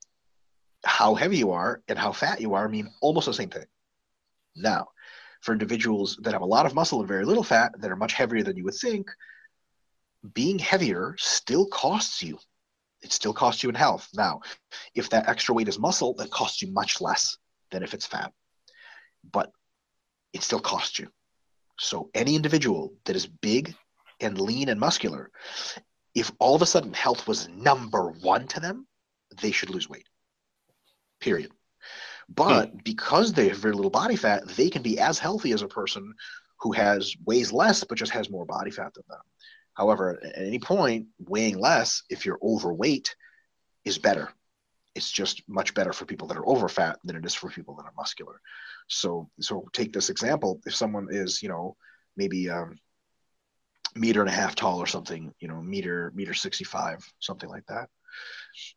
[0.84, 3.64] how heavy you are and how fat you are mean almost the same thing.
[4.56, 4.88] Now,
[5.42, 8.14] for individuals that have a lot of muscle and very little fat that are much
[8.14, 9.10] heavier than you would think,
[10.32, 12.38] being heavier still costs you.
[13.02, 14.08] It still costs you in health.
[14.14, 14.40] Now,
[14.94, 17.36] if that extra weight is muscle, that costs you much less
[17.70, 18.32] than if it's fat.
[19.30, 19.52] But
[20.32, 21.08] it still costs you.
[21.78, 23.74] So any individual that is big
[24.20, 25.30] and lean and muscular,
[26.14, 28.86] if all of a sudden health was number one to them,
[29.42, 30.08] they should lose weight.
[31.20, 31.52] Period.
[32.28, 32.78] But hmm.
[32.84, 36.14] because they have very little body fat, they can be as healthy as a person
[36.60, 39.20] who has weighs less but just has more body fat than them.
[39.74, 43.14] However, at any point, weighing less, if you're overweight,
[43.84, 44.30] is better.
[44.94, 47.76] It's just much better for people that are over fat than it is for people
[47.76, 48.40] that are muscular.
[48.88, 51.76] So, so take this example: if someone is, you know,
[52.16, 52.78] maybe um,
[53.94, 57.66] meter and a half tall or something, you know, meter meter sixty five, something like
[57.66, 57.90] that,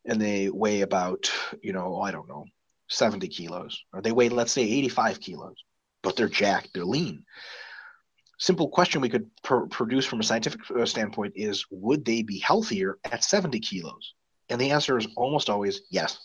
[0.04, 1.32] and they weigh about,
[1.62, 2.44] you know, I don't know,
[2.90, 5.56] seventy kilos, or they weigh, let's say, eighty five kilos,
[6.02, 7.24] but they're jacked, they're lean.
[8.38, 12.38] Simple question we could pr- produce from a scientific uh, standpoint is would they be
[12.38, 14.14] healthier at 70 kilos?
[14.48, 16.18] And the answer is almost always yes.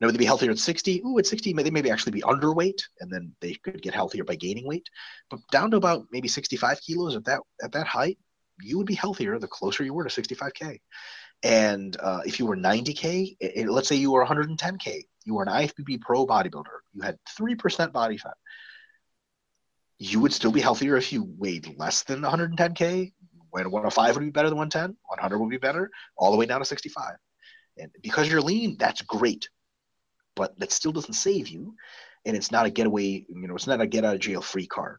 [0.00, 2.80] Now would they be healthier at 60 Ooh, at 60 they maybe actually be underweight
[3.00, 4.88] and then they could get healthier by gaining weight.
[5.30, 8.16] But down to about maybe 65 kilos at that at that height
[8.62, 10.78] you would be healthier the closer you were to 65k
[11.42, 15.48] and uh, if you were 90k it, let's say you were 110k you were an
[15.48, 18.34] ifbb pro bodybuilder you had 3% body fat
[20.00, 23.12] you would still be healthier if you weighed less than 110k.
[23.50, 26.60] When 105 would be better than 110, 100 would be better, all the way down
[26.60, 27.16] to 65.
[27.76, 29.48] And because you're lean, that's great,
[30.36, 31.74] but that still doesn't save you,
[32.24, 33.26] and it's not a getaway.
[33.28, 34.98] You know, it's not a get out of jail free card.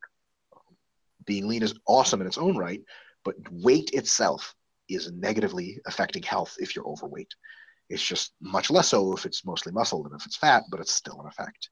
[1.26, 2.82] Being lean is awesome in its own right,
[3.24, 4.54] but weight itself
[4.96, 7.34] is negatively affecting health if you're overweight.
[7.90, 10.94] It's just much less so if it's mostly muscle than if it's fat, but it's
[10.94, 11.70] still an effect.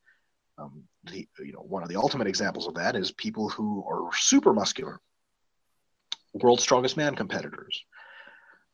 [0.57, 4.09] Um, the, you know, one of the ultimate examples of that is people who are
[4.13, 4.99] super muscular,
[6.33, 7.81] world's strongest man competitors,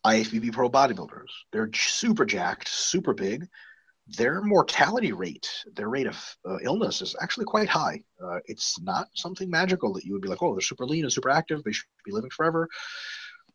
[0.05, 1.29] IFBB pro bodybuilders.
[1.51, 3.47] They're super jacked, super big.
[4.17, 8.01] Their mortality rate, their rate of uh, illness is actually quite high.
[8.23, 11.13] Uh, it's not something magical that you would be like, oh, they're super lean and
[11.13, 11.63] super active.
[11.63, 12.69] They should be living forever.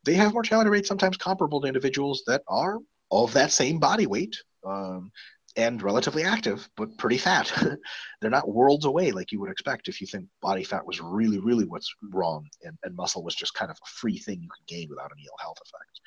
[0.04, 2.78] They have mortality rates sometimes comparable to individuals that are
[3.10, 4.36] of that same body weight.
[4.64, 5.10] Um,
[5.56, 7.52] and relatively active, but pretty fat.
[8.20, 11.38] They're not worlds away like you would expect if you think body fat was really,
[11.38, 14.66] really what's wrong, and, and muscle was just kind of a free thing you could
[14.66, 16.00] gain without any ill health effects.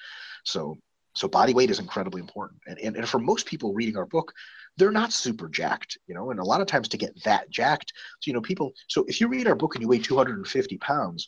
[0.45, 0.77] So,
[1.15, 2.62] so body weight is incredibly important.
[2.67, 4.34] And, and, and for most people reading our book,
[4.77, 7.93] they're not super jacked, you know, and a lot of times to get that jacked,
[8.21, 11.27] so, you know, people, so if you read our book and you weigh 250 pounds,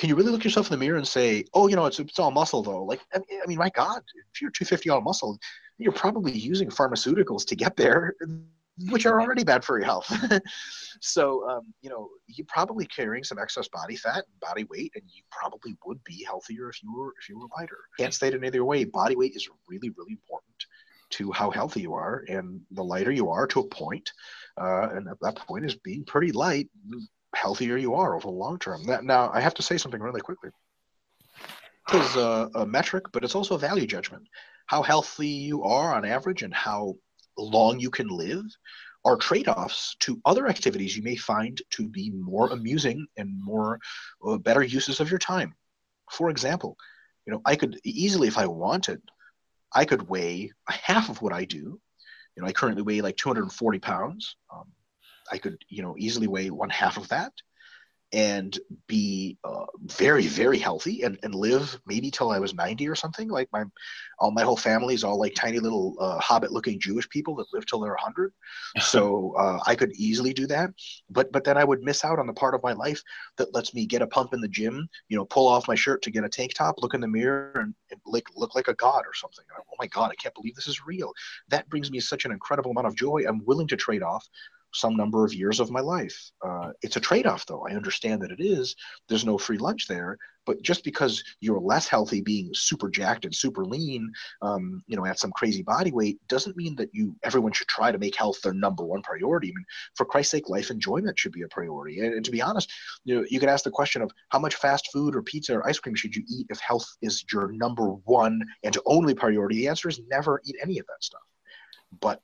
[0.00, 2.18] can you really look yourself in the mirror and say, oh, you know, it's, it's
[2.18, 2.84] all muscle though?
[2.84, 4.00] Like, I mean, my God,
[4.32, 5.38] if you're 250 all muscle,
[5.76, 8.14] you're probably using pharmaceuticals to get there,
[8.88, 10.10] which are already bad for your health.
[11.02, 15.04] so, um, you know, you're probably carrying some excess body fat and body weight, and
[15.14, 17.78] you probably would be healthier if you were if you were lighter.
[17.98, 18.84] Can't state it any other way.
[18.84, 20.64] Body weight is really, really important
[21.10, 24.10] to how healthy you are, and the lighter you are to a point,
[24.58, 26.70] uh, and at that point is being pretty light,
[27.34, 28.84] healthier you are over the long term.
[28.84, 30.50] That, now, I have to say something really quickly.
[31.92, 34.26] It is a, a metric, but it's also a value judgment
[34.70, 36.94] how healthy you are on average and how
[37.36, 38.44] long you can live
[39.04, 43.80] are trade-offs to other activities you may find to be more amusing and more
[44.24, 45.52] uh, better uses of your time
[46.08, 46.76] for example
[47.26, 49.02] you know i could easily if i wanted
[49.74, 51.80] i could weigh half of what i do
[52.36, 54.70] you know i currently weigh like 240 pounds um,
[55.30, 57.32] i could you know easily weigh one half of that
[58.12, 62.94] and be uh, very very healthy and, and live maybe till i was 90 or
[62.94, 63.28] something.
[63.28, 63.64] Like my
[64.18, 67.46] all my whole family is all like tiny little uh, hobbit looking jewish people that
[67.52, 68.32] live till they're 100
[68.80, 70.70] so uh, i could easily do that.
[71.08, 73.00] But but then i would miss out on the part of my life
[73.36, 76.02] that lets me get a pump in the gym you know pull off my shirt
[76.02, 78.74] to get a tank top look in the mirror and, and look, look like a
[78.74, 79.44] god or something.
[79.56, 81.12] Oh my god i can't believe this is real.
[81.48, 84.28] That brings me such an incredible amount of joy i'm willing to trade off
[84.72, 86.30] some number of years of my life.
[86.44, 87.66] Uh, it's a trade off, though.
[87.68, 88.76] I understand that it is.
[89.08, 90.18] There's no free lunch there.
[90.46, 94.10] But just because you're less healthy, being super jacked and super lean,
[94.42, 97.92] um, you know, at some crazy body weight, doesn't mean that you everyone should try
[97.92, 99.48] to make health their number one priority.
[99.48, 102.00] I mean, for Christ's sake, life enjoyment should be a priority.
[102.00, 102.72] And, and to be honest,
[103.04, 105.68] you know, you could ask the question of how much fast food or pizza or
[105.68, 109.56] ice cream should you eat if health is your number one and only priority.
[109.56, 111.20] The answer is never eat any of that stuff.
[112.00, 112.22] But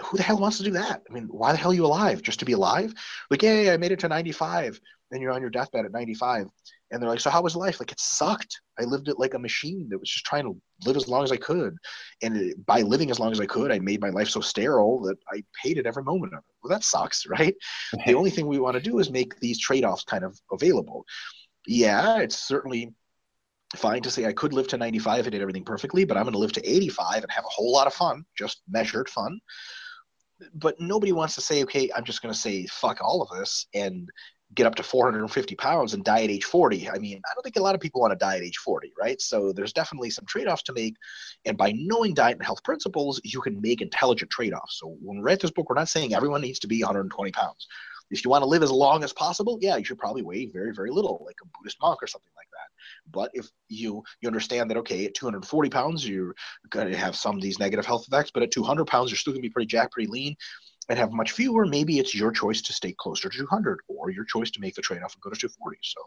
[0.00, 1.02] who the hell wants to do that?
[1.08, 2.22] I mean, why the hell are you alive?
[2.22, 2.92] Just to be alive?
[3.30, 4.78] Like, yeah, I made it to 95,
[5.10, 6.46] and you're on your deathbed at 95.
[6.90, 7.80] And they're like, so how was life?
[7.80, 8.60] Like, it sucked.
[8.78, 11.32] I lived it like a machine that was just trying to live as long as
[11.32, 11.74] I could.
[12.22, 15.00] And it, by living as long as I could, I made my life so sterile
[15.02, 16.54] that I hated every moment of it.
[16.62, 17.54] Well, that sucks, right?
[18.04, 21.04] the only thing we want to do is make these trade offs kind of available.
[21.66, 22.94] Yeah, it's certainly
[23.74, 26.34] fine to say I could live to 95 and did everything perfectly, but I'm going
[26.34, 29.40] to live to 85 and have a whole lot of fun, just measured fun
[30.54, 33.66] but nobody wants to say, okay, I'm just going to say fuck all of this
[33.74, 34.10] and
[34.54, 36.88] get up to 450 pounds and die at age 40.
[36.88, 38.92] I mean, I don't think a lot of people want to die at age 40,
[38.98, 39.20] right?
[39.20, 40.94] So there's definitely some trade offs to make.
[41.44, 44.78] And by knowing diet and health principles, you can make intelligent trade offs.
[44.78, 47.66] So when we write this book, we're not saying everyone needs to be 120 pounds.
[48.10, 50.72] If you want to live as long as possible, yeah, you should probably weigh very,
[50.72, 52.55] very little, like a Buddhist monk or something like that.
[53.10, 56.34] But if you you understand that okay, at 240 pounds, you're
[56.70, 59.32] going to have some of these negative health effects, but at 200 pounds, you're still
[59.32, 60.36] going to be pretty jacked, pretty lean,
[60.88, 64.24] and have much fewer, maybe it's your choice to stay closer to 200 or your
[64.24, 65.78] choice to make the trade off and go to 240.
[65.82, 66.00] So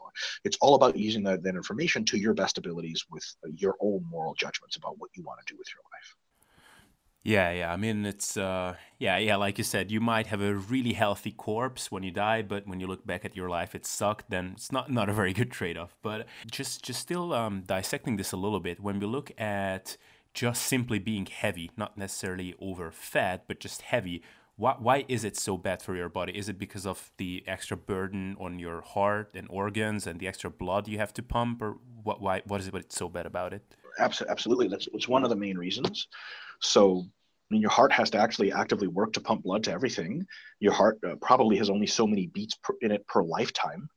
[0.44, 3.26] it's all about using that, that information to your best abilities with
[3.56, 6.16] your own moral judgments about what you want to do with your life.
[7.24, 7.74] Yeah, yeah.
[7.74, 9.36] I mean, it's uh, yeah, yeah.
[9.36, 12.80] Like you said, you might have a really healthy corpse when you die, but when
[12.80, 14.30] you look back at your life, it sucked.
[14.30, 15.98] Then it's not not a very good trade off.
[16.02, 18.80] But just just still um, dissecting this a little bit.
[18.80, 19.98] When we look at
[20.34, 24.22] just simply being heavy, not necessarily over fat, but just heavy,
[24.56, 26.38] why, why is it so bad for your body?
[26.38, 30.50] Is it because of the extra burden on your heart and organs and the extra
[30.50, 32.22] blood you have to pump, or what?
[32.22, 32.42] Why?
[32.46, 32.74] What is it?
[32.74, 33.76] What's so bad about it?
[34.00, 36.08] Absolutely, that's it's one of the main reasons.
[36.62, 40.26] So, I mean, your heart has to actually actively work to pump blood to everything.
[40.60, 43.90] Your heart uh, probably has only so many beats per, in it per lifetime.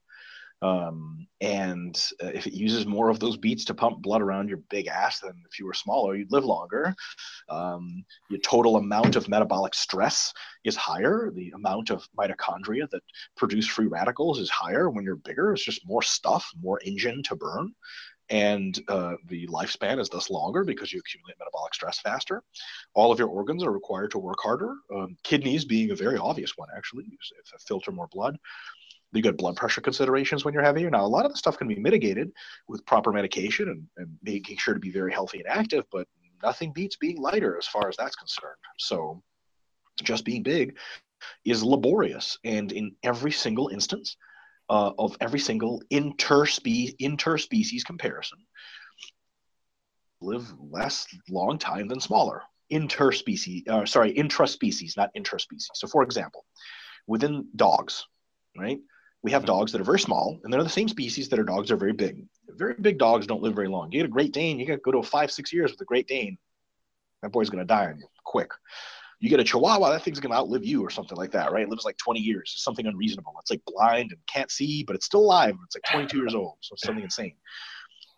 [0.63, 4.61] Um, and uh, if it uses more of those beats to pump blood around your
[4.71, 6.95] big ass than if you were smaller, you'd live longer.
[7.49, 10.33] Um, your total amount of metabolic stress
[10.65, 11.33] is higher.
[11.35, 13.03] The amount of mitochondria that
[13.37, 15.53] produce free radicals is higher when you're bigger.
[15.53, 17.75] It's just more stuff, more engine to burn.
[18.31, 22.43] And uh, the lifespan is thus longer because you accumulate metabolic stress faster.
[22.95, 24.75] All of your organs are required to work harder.
[24.95, 27.05] Um, kidneys being a very obvious one, actually,
[27.67, 28.39] filter more blood
[29.13, 30.91] you got blood pressure considerations when you're heavier.
[30.91, 32.33] Now, a lot of the stuff can be mitigated
[32.69, 36.09] with proper medication and, and making sure to be very healthy and active, but
[36.43, 38.57] nothing beats being lighter as far as that's concerned.
[38.79, 39.23] So,
[40.03, 40.79] just being big
[41.45, 42.39] is laborious.
[42.45, 44.17] And in every single instance
[44.69, 48.39] uh, of every single interspe- interspecies comparison,
[50.21, 52.43] live less long time than smaller.
[52.73, 55.67] Interspecies, uh, sorry, intraspecies, not interspecies.
[55.75, 56.45] So, for example,
[57.07, 58.07] within dogs,
[58.57, 58.81] right?
[59.23, 61.71] we have dogs that are very small, and they're the same species that our dogs
[61.71, 62.27] are very big.
[62.49, 63.91] Very big dogs don't live very long.
[63.93, 65.85] You get a Great Dane, you got to go to five, six years with a
[65.85, 66.37] Great Dane.
[67.23, 68.51] That boy's going to die on you quick.
[69.23, 71.63] You get a Chihuahua, that thing's going to outlive you or something like that, right?
[71.63, 72.55] It lives like 20 years.
[72.57, 73.33] Something unreasonable.
[73.39, 75.55] It's like blind and can't see, but it's still alive.
[75.65, 77.37] It's like 22 years old, so something insane.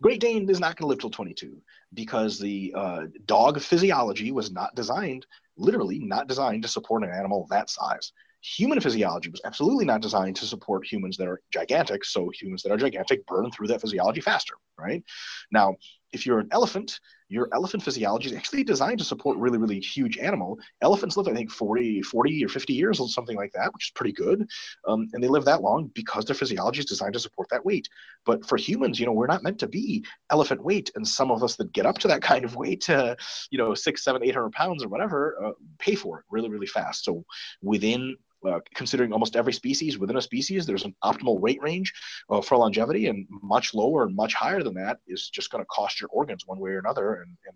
[0.01, 1.57] Great Dane is not going to live till 22
[1.93, 5.27] because the uh, dog physiology was not designed,
[5.57, 8.11] literally not designed to support an animal that size
[8.45, 12.05] human physiology was absolutely not designed to support humans that are gigantic.
[12.05, 15.03] So humans that are gigantic burn through that physiology faster, right?
[15.51, 15.75] Now,
[16.13, 20.17] if you're an elephant, your elephant physiology is actually designed to support really, really huge
[20.17, 20.59] animal.
[20.81, 23.91] Elephants live, I think, 40, 40 or 50 years or something like that, which is
[23.91, 24.47] pretty good.
[24.87, 27.89] Um, and they live that long because their physiology is designed to support that weight.
[28.25, 30.91] But for humans, you know, we're not meant to be elephant weight.
[30.95, 33.15] And some of us that get up to that kind of weight, uh,
[33.49, 36.67] you know, six, seven, eight hundred pounds or whatever, uh, pay for it really, really
[36.67, 37.05] fast.
[37.05, 37.25] So
[37.61, 38.15] within
[38.45, 41.93] uh, considering almost every species within a species, there's an optimal weight range
[42.29, 45.67] uh, for longevity, and much lower and much higher than that is just going to
[45.67, 47.15] cost your organs one way or another.
[47.15, 47.55] And, and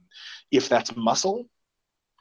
[0.52, 1.48] if that's muscle,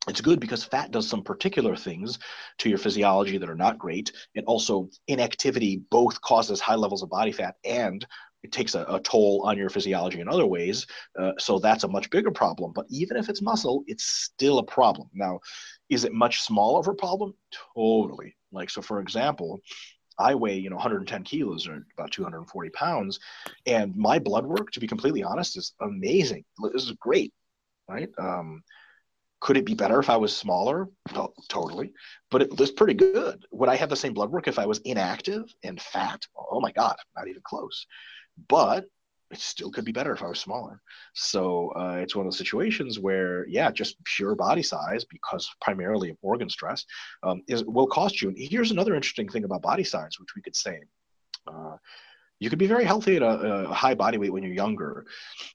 [0.09, 2.19] it's good because fat does some particular things
[2.59, 4.12] to your physiology that are not great.
[4.35, 8.07] And also, inactivity both causes high levels of body fat and
[8.43, 10.87] it takes a, a toll on your physiology in other ways.
[11.19, 12.73] Uh, so that's a much bigger problem.
[12.73, 15.09] But even if it's muscle, it's still a problem.
[15.12, 15.41] Now,
[15.89, 17.35] is it much smaller of a problem?
[17.75, 18.37] Totally.
[18.53, 19.61] Like, so for example,
[20.18, 23.20] I weigh, you know, 110 kilos or about 240 pounds.
[23.66, 26.44] And my blood work, to be completely honest, is amazing.
[26.72, 27.32] This is great,
[27.88, 28.09] right?
[28.18, 28.62] Um,
[29.40, 30.88] could it be better if I was smaller?
[31.14, 31.92] No, totally.
[32.30, 33.46] But it was pretty good.
[33.53, 36.22] Would I have the same blood work if I was inactive and fat?
[36.36, 37.86] Oh my God, not even close.
[38.49, 38.86] But
[39.31, 40.81] it still could be better if I was smaller.
[41.14, 46.11] So uh, it's one of those situations where, yeah, just pure body size, because primarily
[46.11, 46.85] of organ stress,
[47.22, 48.29] um, is will cost you.
[48.29, 50.81] And here's another interesting thing about body size, which we could say.
[51.47, 51.76] Uh,
[52.41, 55.05] you could be very healthy at a, a, high body weight when you're younger.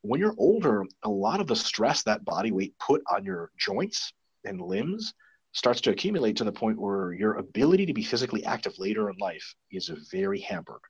[0.01, 4.11] When you're older, a lot of the stress that body weight put on your joints
[4.43, 5.13] and limbs
[5.53, 9.15] starts to accumulate to the point where your ability to be physically active later in
[9.17, 10.81] life is very hampered.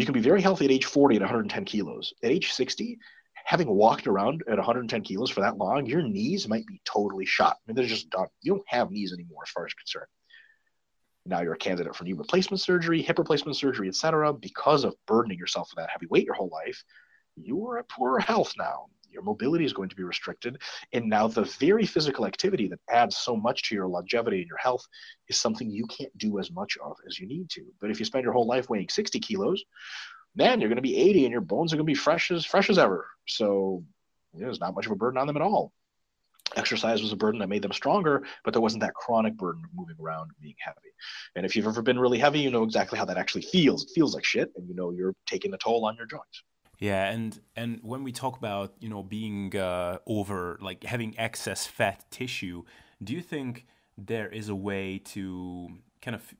[0.00, 2.14] You can be very healthy at age 40 at 110 kilos.
[2.22, 2.98] At age 60,
[3.44, 7.58] having walked around at 110 kilos for that long, your knees might be totally shot.
[7.58, 8.28] I mean, they're just done.
[8.40, 10.06] You don't have knees anymore, as far as concerned.
[11.26, 14.32] Now you're a candidate for knee replacement surgery, hip replacement surgery, etc.
[14.32, 16.82] Because of burdening yourself with that heavy weight your whole life,
[17.36, 18.86] you are at poor health now.
[19.10, 20.60] Your mobility is going to be restricted.
[20.92, 24.58] And now the very physical activity that adds so much to your longevity and your
[24.58, 24.86] health
[25.28, 27.64] is something you can't do as much of as you need to.
[27.80, 29.64] But if you spend your whole life weighing 60 kilos,
[30.34, 32.44] man, you're going to be 80 and your bones are going to be fresh as
[32.44, 33.06] fresh as ever.
[33.26, 33.84] So
[34.32, 35.72] you know, there's not much of a burden on them at all.
[36.56, 39.70] Exercise was a burden that made them stronger, but there wasn't that chronic burden of
[39.72, 40.78] moving around being heavy.
[41.36, 43.84] And if you've ever been really heavy, you know exactly how that actually feels.
[43.84, 46.42] It feels like shit, and you know you're taking a toll on your joints.
[46.80, 51.66] Yeah, and and when we talk about you know being uh, over like having excess
[51.66, 52.64] fat tissue,
[53.04, 53.66] do you think
[53.98, 55.68] there is a way to
[56.00, 56.34] kind of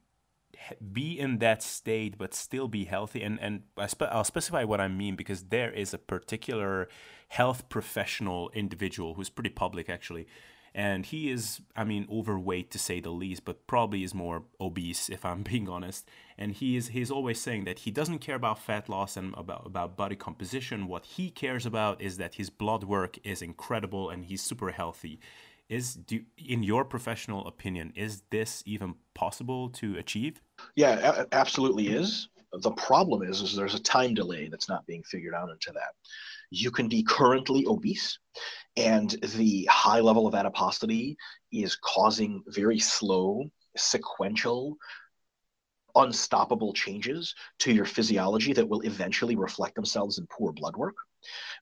[0.92, 3.22] be in that state but still be healthy?
[3.22, 6.88] And and I'll specify what I mean because there is a particular
[7.28, 10.26] health professional individual who's pretty public actually
[10.74, 15.08] and he is i mean overweight to say the least but probably is more obese
[15.08, 16.08] if i'm being honest.
[16.38, 19.66] And he is he's always saying that he doesn't care about fat loss and about
[19.66, 20.86] about body composition.
[20.86, 25.20] What he cares about is that his blood work is incredible and he's super healthy.
[25.68, 30.40] Is do in your professional opinion is this even possible to achieve?
[30.76, 35.34] Yeah absolutely is the problem is, is there's a time delay that's not being figured
[35.34, 35.92] out into that.
[36.50, 38.18] You can be currently obese
[38.76, 41.16] and the high level of adiposity
[41.52, 43.44] is causing very slow
[43.76, 44.76] sequential
[45.96, 50.94] unstoppable changes to your physiology that will eventually reflect themselves in poor blood work.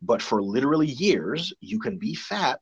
[0.02, 2.60] But for literally years you can be fat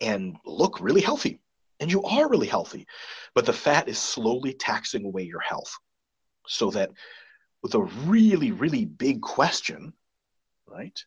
[0.00, 1.40] and look really healthy
[1.80, 2.86] and you are really healthy
[3.34, 5.76] but the fat is slowly taxing away your health
[6.50, 6.90] so that
[7.62, 9.92] with a really really big question
[10.70, 11.04] right?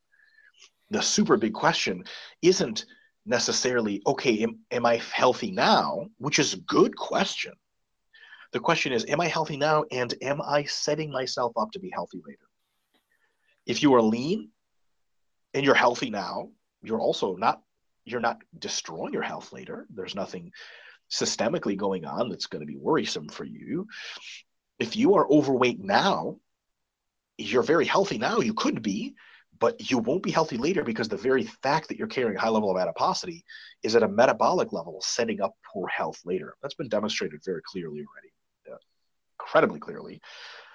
[0.89, 2.03] The super big question
[2.41, 2.85] isn't
[3.25, 6.07] necessarily okay am, am i healthy now?
[6.17, 7.53] Which is a good question.
[8.51, 9.85] The question is am i healthy now?
[9.91, 12.47] And am i setting myself up to be healthy later?
[13.65, 14.49] If you are lean
[15.53, 16.49] and you're healthy now
[16.83, 17.61] you're also not
[18.05, 19.87] you're not destroying your health later.
[19.89, 20.51] There's nothing
[21.09, 23.87] systemically going on that's going to be worrisome for you
[24.79, 26.37] if you are overweight now
[27.37, 29.15] you're very healthy now you could be
[29.59, 32.49] but you won't be healthy later because the very fact that you're carrying a high
[32.49, 33.45] level of adiposity
[33.81, 36.55] is at a metabolic level setting up poor health later.
[36.61, 38.81] That's been demonstrated very clearly already,
[39.39, 40.21] incredibly clearly.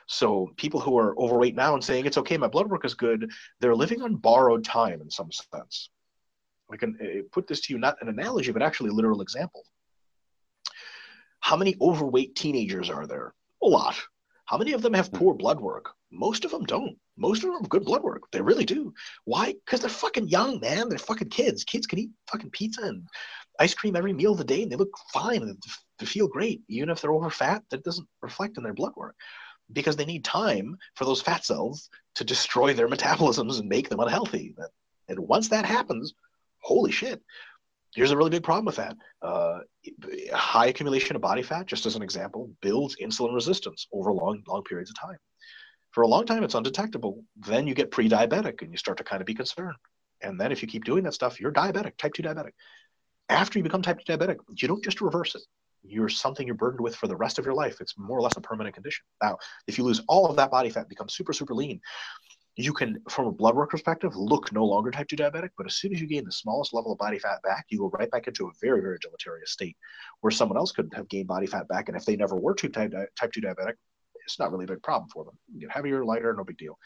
[0.07, 3.31] So people who are overweight now and saying it's okay, my blood work is good,
[3.61, 5.91] they're living on borrowed time in some sense.
[6.73, 9.65] I can uh, put this to you not an analogy, but actually a literal example.
[11.41, 13.35] How many overweight teenagers are there?
[13.63, 13.97] A lot.
[14.47, 15.17] How many of them have hmm.
[15.17, 15.91] poor blood work?
[16.11, 16.97] Most of them don't.
[17.17, 18.23] Most of them have good blood work.
[18.33, 18.95] They really do.
[19.25, 19.55] Why?
[19.65, 20.89] Because they're fucking young, man.
[20.89, 21.65] They're fucking kids.
[21.65, 23.07] Kids can eat fucking pizza and
[23.59, 25.63] ice cream every meal of the day, and they look fine and
[25.99, 27.63] they feel great, even if they're over fat.
[27.71, 29.17] That doesn't reflect in their blood work
[29.73, 34.01] because they need time for those fat cells to destroy their metabolisms and make them
[34.01, 34.55] unhealthy.
[35.09, 36.15] And once that happens,
[36.61, 37.23] holy shit,
[37.95, 38.97] here's a really big problem with that.
[39.23, 39.59] Uh,
[40.33, 44.63] high accumulation of body fat, just as an example, builds insulin resistance over long, long
[44.65, 45.19] periods of time.
[45.93, 47.25] For a long time, it's undetectable.
[47.37, 49.77] Then you get pre-diabetic, and you start to kind of be concerned.
[50.21, 52.53] And then if you keep doing that stuff, you're diabetic, type two diabetic.
[53.29, 55.43] After you become type two diabetic, you don't just reverse it.
[55.83, 57.81] You're something you're burdened with for the rest of your life.
[57.81, 59.05] It's more or less a permanent condition.
[59.23, 61.81] Now, if you lose all of that body fat, become super, super lean,
[62.59, 65.77] you can, from a blood work perspective, look no longer type 2 diabetic, but as
[65.77, 68.27] soon as you gain the smallest level of body fat back, you go right back
[68.27, 69.77] into a very, very deleterious state
[70.23, 71.89] where someone else could have gained body fat back.
[71.89, 73.75] And if they never were type, type 2 diabetic,
[74.25, 75.39] it's not really a big problem for them.
[75.55, 76.77] You get heavier, lighter, no big deal.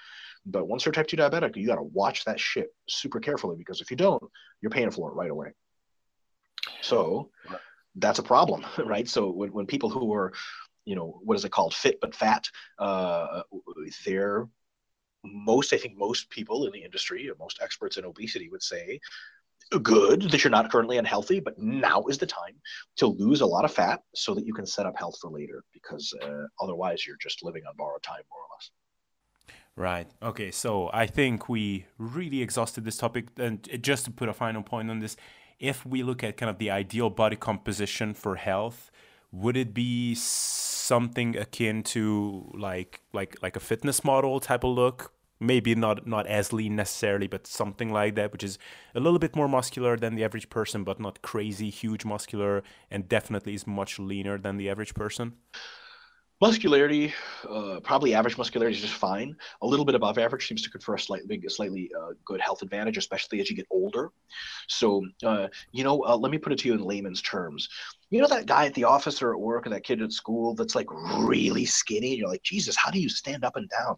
[0.44, 3.80] But once you're type 2 diabetic, you got to watch that shit super carefully because
[3.80, 4.22] if you don't,
[4.60, 5.52] you're paying for it right away.
[6.82, 7.30] So
[7.96, 9.08] that's a problem, right?
[9.08, 10.34] So when, when people who are,
[10.84, 12.46] you know, what is it called, fit but fat,
[12.78, 13.42] uh,
[14.04, 14.46] they're
[15.24, 19.00] most, I think, most people in the industry, most experts in obesity would say,
[19.82, 22.54] good that you're not currently unhealthy, but now is the time
[22.96, 25.64] to lose a lot of fat so that you can set up health for later,
[25.72, 28.70] because uh, otherwise you're just living on borrowed time, more or less.
[29.74, 30.06] Right.
[30.22, 30.50] Okay.
[30.50, 33.28] So I think we really exhausted this topic.
[33.38, 35.16] And just to put a final point on this,
[35.58, 38.90] if we look at kind of the ideal body composition for health,
[39.32, 45.12] would it be something akin to like like like a fitness model type of look?
[45.40, 48.58] Maybe not not as lean necessarily but something like that which is
[48.94, 52.62] a little bit more muscular than the average person but not crazy huge muscular
[52.92, 55.32] and definitely is much leaner than the average person
[56.42, 57.14] Muscularity,
[57.48, 59.36] uh, probably average muscularity is just fine.
[59.60, 62.96] A little bit above average seems to confer a slightly, slightly uh, good health advantage,
[62.96, 64.10] especially as you get older.
[64.66, 67.68] So, uh, you know, uh, let me put it to you in layman's terms.
[68.10, 70.56] You know that guy at the office or at work or that kid at school
[70.56, 70.88] that's like
[71.20, 72.16] really skinny?
[72.16, 73.94] You're like, Jesus, how do you stand up and down?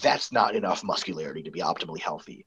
[0.00, 2.46] That's not enough muscularity to be optimally healthy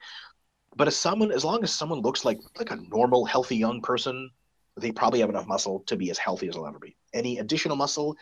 [0.75, 4.31] but as someone, as long as someone looks like like a normal, healthy young person,
[4.77, 6.95] they probably have enough muscle to be as healthy as they'll ever be.
[7.13, 8.15] Any additional muscle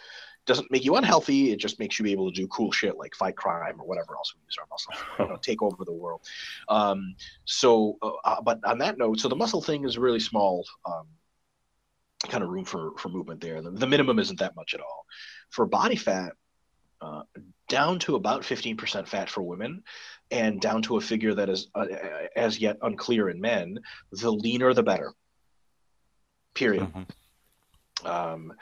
[0.46, 1.52] doesn't make you unhealthy.
[1.52, 4.34] It just makes you able to do cool shit like fight crime or whatever else
[4.36, 6.22] we use our muscle, you know, take over the world.
[6.68, 7.16] Um,
[7.46, 10.66] so, uh, uh, but on that note, so the muscle thing is really small.
[10.86, 11.08] Um,
[12.28, 13.62] kind of room for for movement there.
[13.62, 15.06] The, the, minimum isn't that much at all.
[15.50, 16.34] For body fat,
[17.02, 17.24] uh,
[17.68, 19.84] down to about 15% fat for women
[20.30, 21.86] and down to a figure that is uh,
[22.36, 23.80] as yet unclear in men,
[24.12, 25.14] the leaner the better.
[26.54, 26.84] Period.
[26.84, 28.08] Mm-hmm.
[28.08, 28.54] Um,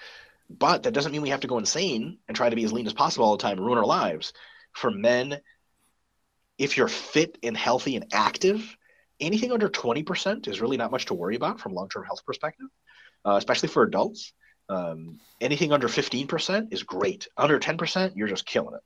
[0.50, 2.88] but that doesn't mean we have to go insane and try to be as lean
[2.88, 4.34] as possible all the time and ruin our lives.
[4.74, 5.40] For men,
[6.58, 8.76] if you're fit and healthy and active,
[9.20, 12.68] anything under 20% is really not much to worry about from long-term health perspective,
[13.26, 14.34] uh, especially for adults.
[14.70, 17.28] Um, anything under 15% is great.
[17.38, 18.82] Under 10%, you're just killing it.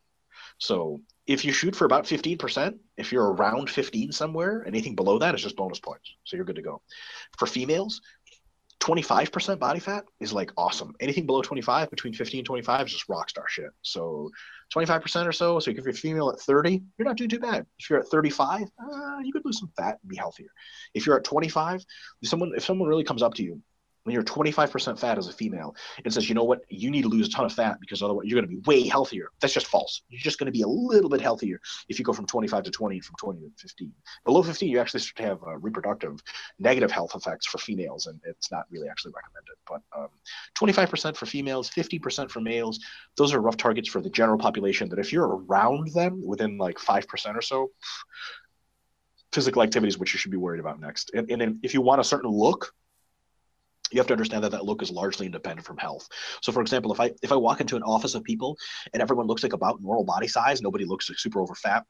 [0.58, 5.36] So if you shoot for about 15%, if you're around 15 somewhere, anything below that
[5.36, 6.14] is just bonus points.
[6.24, 6.82] So you're good to go.
[7.38, 8.02] For females,
[8.84, 10.94] 25% body fat is like awesome.
[11.00, 13.70] Anything below 25, between 15 and 25 is just rock star shit.
[13.82, 14.30] So
[14.76, 15.60] 25% or so.
[15.60, 17.66] So if you're female at 30, you're not doing too bad.
[17.80, 20.50] If you're at 35, uh, you could lose some fat and be healthier.
[20.94, 21.86] If you're at 25,
[22.26, 23.62] someone if someone really comes up to you
[24.04, 27.08] when you're 25% fat as a female and says, you know what, you need to
[27.08, 29.30] lose a ton of fat because otherwise you're going to be way healthier.
[29.40, 30.02] That's just false.
[30.10, 32.72] You're just going to be a little bit healthier if you go from 25 to
[32.72, 33.92] 20, from 20 to 15.
[34.26, 36.22] Below 15, you actually start to have uh, reproductive
[36.60, 39.56] negative health effects for females, and it's not really actually recommended.
[39.68, 40.10] But um,
[40.60, 42.80] 25% for females, 50% for males,
[43.16, 46.78] those are rough targets for the general population that if you're around them within like
[46.78, 47.72] 5% or so,
[49.32, 51.12] physical activities which you should be worried about next.
[51.14, 52.74] And, and then if you want a certain look,
[53.94, 56.08] you have to understand that that look is largely independent from health.
[56.42, 58.58] So, for example, if I if I walk into an office of people
[58.94, 61.86] and everyone looks like about normal body size, nobody looks like super over fat,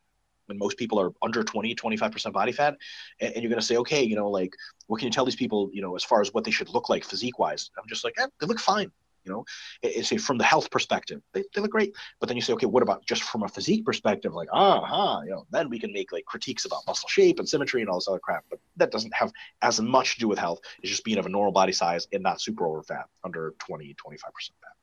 [0.49, 2.75] and most people are under 20 25% body fat
[3.21, 4.53] and, and you're going to say okay you know like
[4.87, 6.89] what can you tell these people you know as far as what they should look
[6.89, 8.91] like physique wise i'm just like eh, they look fine
[9.23, 9.45] you know,
[9.81, 11.95] it's say from the health perspective, they, they look great.
[12.19, 14.33] But then you say, okay, what about just from a physique perspective?
[14.33, 17.81] Like, ah, you know, then we can make like critiques about muscle shape and symmetry
[17.81, 18.43] and all this other crap.
[18.49, 20.59] But that doesn't have as much to do with health.
[20.81, 23.95] It's just being of a normal body size and not super over fat, under 20,
[23.95, 24.73] 25% fat.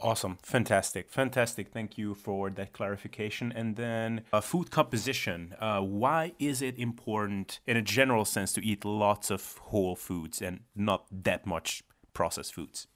[0.00, 0.38] Awesome.
[0.42, 1.10] Fantastic.
[1.10, 1.70] Fantastic.
[1.72, 3.52] Thank you for that clarification.
[3.54, 5.56] And then uh, food composition.
[5.58, 10.40] Uh, why is it important, in a general sense, to eat lots of whole foods
[10.40, 11.82] and not that much
[12.14, 12.86] processed foods?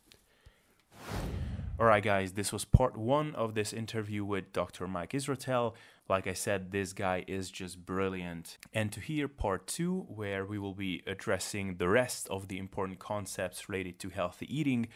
[1.82, 4.86] Alright, guys, this was part one of this interview with Dr.
[4.86, 5.74] Mike Israetel.
[6.08, 8.58] Like I said, this guy is just brilliant.
[8.72, 13.00] And to hear part two, where we will be addressing the rest of the important
[13.00, 14.88] concepts related to healthy eating,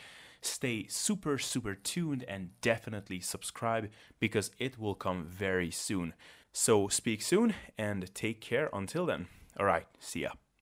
[0.43, 3.91] stay super, super tuned and definitely subscribe
[4.21, 6.15] because it will come very soon.
[6.53, 9.27] So, speak soon and take care until then.
[9.59, 10.31] Alright, see ya.